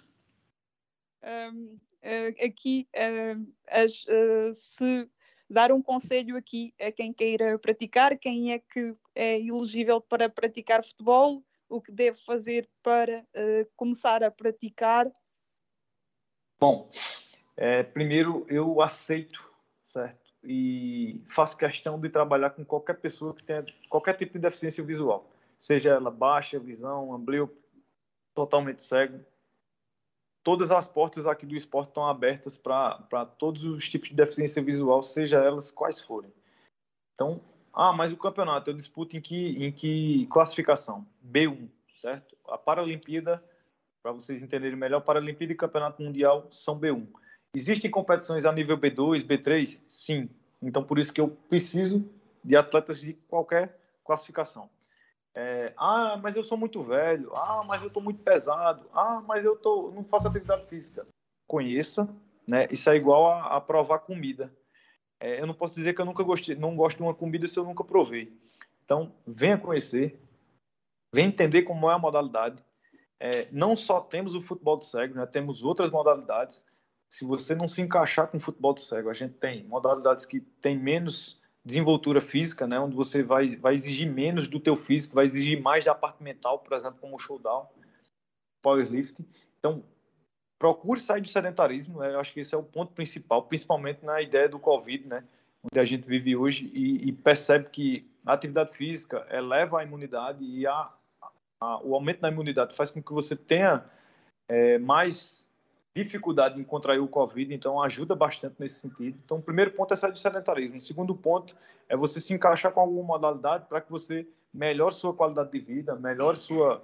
[1.23, 5.09] Um, uh, aqui, uh, as, uh, se
[5.49, 10.85] dar um conselho aqui a quem queira praticar, quem é que é elegível para praticar
[10.85, 13.25] futebol, o que deve fazer para
[13.77, 15.11] começar a praticar?
[16.61, 16.91] Bom,
[17.57, 19.51] é, primeiro eu aceito,
[19.83, 20.33] certo?
[20.43, 25.32] E faço questão de trabalhar com qualquer pessoa que tenha qualquer tipo de deficiência visual
[25.63, 27.49] seja ela baixa, visão, amblio,
[28.35, 29.25] totalmente cego.
[30.43, 35.05] Todas as portas aqui do esporte estão abertas para todos os tipos de deficiência visual,
[35.05, 36.33] seja elas quais forem.
[37.15, 37.41] Então,
[37.73, 41.07] ah, mas o campeonato eu disputo em que, em que classificação?
[41.25, 42.37] B1, certo?
[42.49, 43.37] A Paralimpíada,
[44.03, 47.07] para vocês entenderem melhor, Paralimpíada e Campeonato Mundial são B1.
[47.55, 49.81] Existem competições a nível B2, B3?
[49.87, 50.29] Sim.
[50.61, 52.05] Então, por isso que eu preciso
[52.43, 54.69] de atletas de qualquer classificação.
[55.35, 57.35] É, ah, mas eu sou muito velho.
[57.35, 58.89] Ah, mas eu estou muito pesado.
[58.93, 61.07] Ah, mas eu tô, não faço atividade física.
[61.47, 62.09] Conheça,
[62.49, 62.67] né?
[62.71, 64.53] Isso é igual a, a provar comida.
[65.21, 67.59] É, eu não posso dizer que eu nunca gostei, não gosto de uma comida se
[67.59, 68.37] eu nunca provei.
[68.85, 70.21] Então, venha conhecer,
[71.15, 72.63] venha entender como é a modalidade.
[73.21, 75.25] É, não só temos o futebol de cego, né?
[75.25, 76.67] Temos outras modalidades.
[77.09, 80.41] Se você não se encaixar com o futebol de cego, a gente tem modalidades que
[80.41, 85.25] tem menos desenvoltura física, né, onde você vai, vai exigir menos do teu físico, vai
[85.25, 87.69] exigir mais da parte mental, por exemplo, como o showdown,
[88.61, 89.25] powerlifting.
[89.59, 89.85] Então,
[90.59, 94.21] procure sair do sedentarismo, né, eu acho que esse é o ponto principal, principalmente na
[94.21, 95.25] ideia do Covid, né,
[95.63, 100.45] onde a gente vive hoje e, e percebe que a atividade física eleva a imunidade
[100.45, 100.93] e a,
[101.61, 103.85] a, o aumento da imunidade faz com que você tenha
[104.49, 105.42] é, mais
[105.95, 109.19] dificuldade em contrair o Covid, então ajuda bastante nesse sentido.
[109.25, 110.79] Então, o primeiro ponto é sair do sedentarismo.
[110.79, 111.55] O segundo ponto
[111.89, 115.95] é você se encaixar com alguma modalidade para que você melhore sua qualidade de vida,
[115.95, 116.83] melhore sua,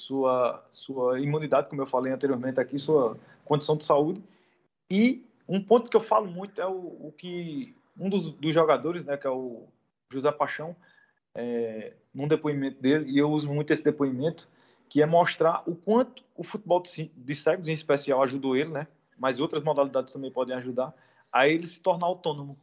[0.00, 4.22] sua, sua imunidade, como eu falei anteriormente aqui, sua condição de saúde.
[4.90, 9.04] E um ponto que eu falo muito é o, o que um dos, dos, jogadores,
[9.04, 9.66] né, que é o
[10.10, 10.76] José Paixão,
[11.34, 14.48] é, num depoimento dele, e eu uso muito esse depoimento,
[14.92, 18.86] que é mostrar o quanto o futebol de cegos, em especial, ajudou ele, né?
[19.18, 20.92] Mas outras modalidades também podem ajudar
[21.32, 22.58] a ele se tornar autônomo.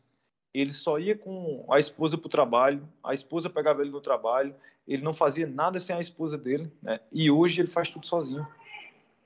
[0.53, 4.53] Ele só ia com a esposa para o trabalho, a esposa pegava ele no trabalho,
[4.87, 6.99] ele não fazia nada sem a esposa dele, né?
[7.11, 8.47] E hoje ele faz tudo sozinho.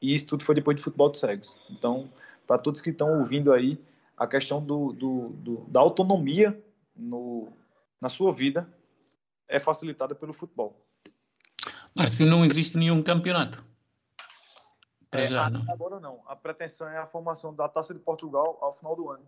[0.01, 1.53] E isso tudo foi depois de futebol de cegos.
[1.69, 2.09] Então,
[2.47, 3.77] para todos que estão ouvindo aí,
[4.15, 6.57] a questão do, do, do, da autonomia
[6.95, 7.49] no,
[7.99, 8.65] na sua vida
[9.45, 10.82] é facilitada pelo futebol.
[11.95, 13.63] Márcio, não existe nenhum campeonato.
[15.09, 15.63] Para É, já, não.
[15.71, 16.23] Agora não.
[16.27, 19.25] A pretensão é a formação da Taça de Portugal ao final do ano.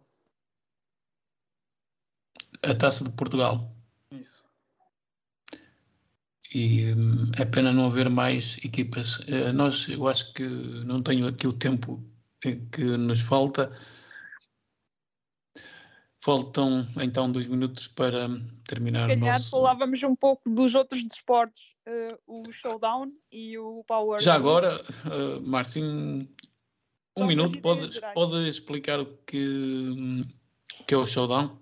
[2.63, 3.61] A taça de Portugal.
[4.09, 4.43] Isso.
[6.53, 9.19] E hum, é pena não haver mais equipas.
[9.27, 12.03] Eh, nós, eu acho que não tenho aqui o tempo
[12.39, 13.69] que nos falta.
[16.25, 18.27] Faltam então dois minutos para
[18.67, 19.51] terminar Se o calhar nosso.
[19.51, 24.19] falávamos um pouco dos outros desportos, eh, o showdown e o power.
[24.19, 24.71] Já agora,
[25.75, 26.27] em
[27.15, 30.23] um Só minuto, pode, pode explicar o que,
[30.87, 31.59] que é o showdown?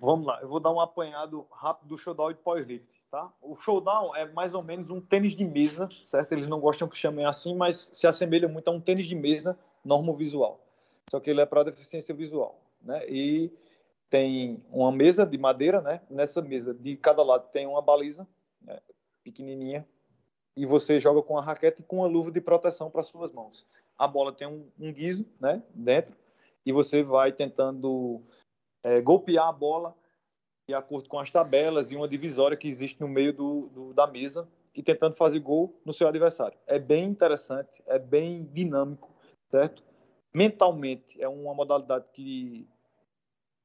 [0.00, 3.32] Vamos lá, eu vou dar um apanhado rápido do showdown e powerlift, tá?
[3.40, 6.32] O showdown é mais ou menos um tênis de mesa, certo?
[6.32, 9.56] Eles não gostam que chamem assim, mas se assemelha muito a um tênis de mesa
[9.84, 10.66] normovisual.
[11.08, 13.08] Só que ele é para deficiência visual, né?
[13.08, 13.52] E
[14.14, 16.00] tem uma mesa de madeira, né?
[16.08, 18.24] Nessa mesa, de cada lado tem uma baliza,
[18.62, 18.78] né?
[19.24, 19.84] pequenininha,
[20.56, 23.66] e você joga com a raquete e com uma luva de proteção para suas mãos.
[23.98, 25.60] A bola tem um, um guiso, né?
[25.74, 26.14] Dentro,
[26.64, 28.22] e você vai tentando
[28.84, 29.96] é, golpear a bola
[30.68, 34.06] de acordo com as tabelas e uma divisória que existe no meio do, do- da
[34.06, 36.56] mesa e tentando fazer gol no seu adversário.
[36.68, 39.10] É bem interessante, é bem dinâmico,
[39.50, 39.82] certo?
[40.32, 42.68] Mentalmente, é uma modalidade que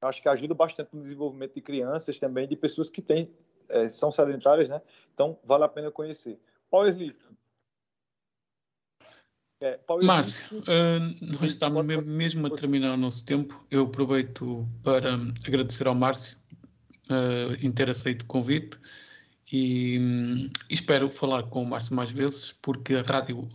[0.01, 3.29] eu acho que ajuda bastante no desenvolvimento de crianças também, de pessoas que têm,
[3.67, 4.81] é, são sedentárias, né?
[5.13, 6.39] Então, vale a pena conhecer.
[6.69, 7.37] Powerlifting.
[9.61, 13.65] É, Márcio, eh, nós estamos mesmo a terminar o nosso tempo.
[13.69, 16.37] Eu aproveito para agradecer ao Márcio
[17.09, 18.79] eh, em ter aceito o convite
[19.51, 23.45] e hum, espero falar com o Márcio mais vezes, porque a Rádio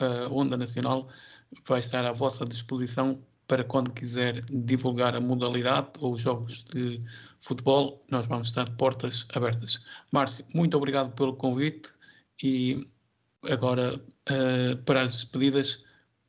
[0.00, 1.08] eh, Onda Nacional
[1.64, 3.22] vai estar à vossa disposição
[3.52, 6.98] para quando quiser divulgar a modalidade ou os jogos de
[7.38, 9.80] futebol, nós vamos estar portas abertas.
[10.10, 11.92] Márcio, muito obrigado pelo convite
[12.42, 12.78] e
[13.50, 14.00] agora,
[14.30, 15.84] eh, para as despedidas,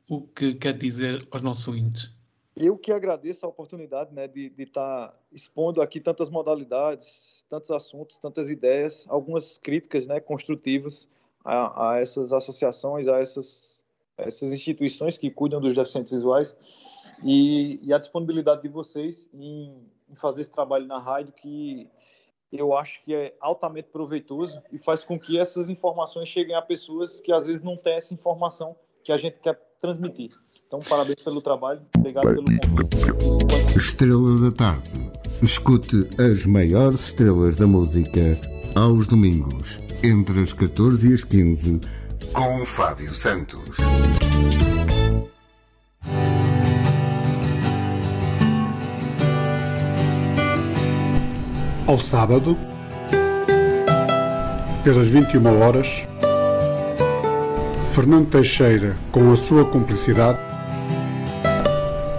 [0.06, 2.12] o que quer dizer aos nossos ouvintes?
[2.54, 8.50] Eu que agradeço a oportunidade né, de estar expondo aqui tantas modalidades, tantos assuntos, tantas
[8.50, 11.08] ideias, algumas críticas né, construtivas
[11.42, 13.82] a, a essas associações, a essas,
[14.18, 16.54] essas instituições que cuidam dos deficientes visuais
[17.22, 19.72] e, e a disponibilidade de vocês em,
[20.08, 21.88] em fazer esse trabalho na rádio que
[22.52, 27.20] eu acho que é altamente proveitoso e faz com que essas informações cheguem a pessoas
[27.20, 30.30] que às vezes não têm essa informação que a gente quer transmitir.
[30.66, 33.76] Então, parabéns pelo trabalho, obrigado pelo convite.
[33.76, 35.12] Estrela da Tarde.
[35.42, 38.38] Escute as maiores estrelas da música
[38.74, 41.80] aos domingos, entre as 14 e as 15,
[42.32, 43.76] com Fábio Santos.
[51.86, 52.56] Ao sábado,
[54.82, 56.06] pelas 21 horas,
[57.92, 60.38] Fernando Teixeira, com a sua cumplicidade,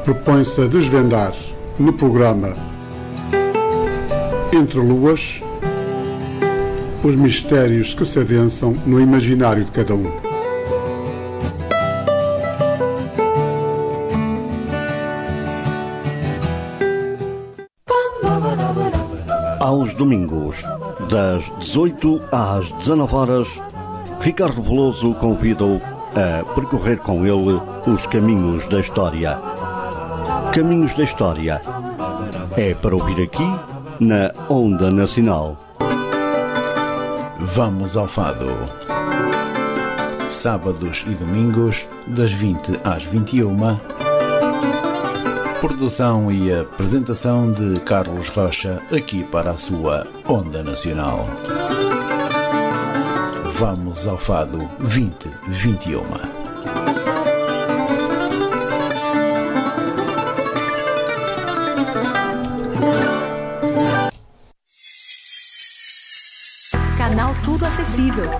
[0.03, 1.33] propõe-se a desvendar
[1.79, 2.55] no programa
[4.53, 5.41] Entre Luas
[7.03, 10.24] os mistérios que se adensam no imaginário de cada um.
[19.65, 20.61] Aos domingos,
[21.09, 23.61] das 18 às 19 horas,
[24.21, 25.81] Ricardo Veloso convida-o
[26.13, 29.39] a percorrer com ele os caminhos da história.
[30.53, 31.59] Caminhos da História
[32.55, 33.43] é para ouvir aqui
[33.99, 35.57] na Onda Nacional.
[37.39, 38.45] Vamos ao Fado.
[40.29, 43.94] Sábados e domingos, das 20 às 21.
[45.67, 51.25] Produção e apresentação de Carlos Rocha, aqui para a sua Onda Nacional.
[53.51, 56.44] Vamos ao Fado 2021.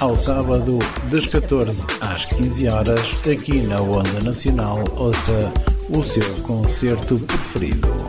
[0.02, 0.80] Ao sábado,
[1.10, 5.50] das 14 às 15 horas, aqui na Onda Nacional, ouça
[5.90, 8.09] o seu concerto preferido.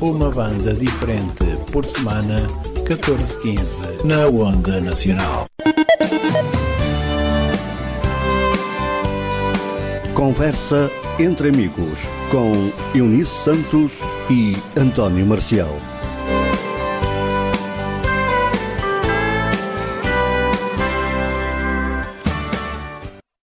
[0.00, 2.46] Uma banda diferente por semana,
[2.88, 5.44] 14-15, na Onda Nacional.
[10.14, 11.98] Conversa entre amigos
[12.30, 13.92] com Eunice Santos
[14.30, 15.76] e António Marcial.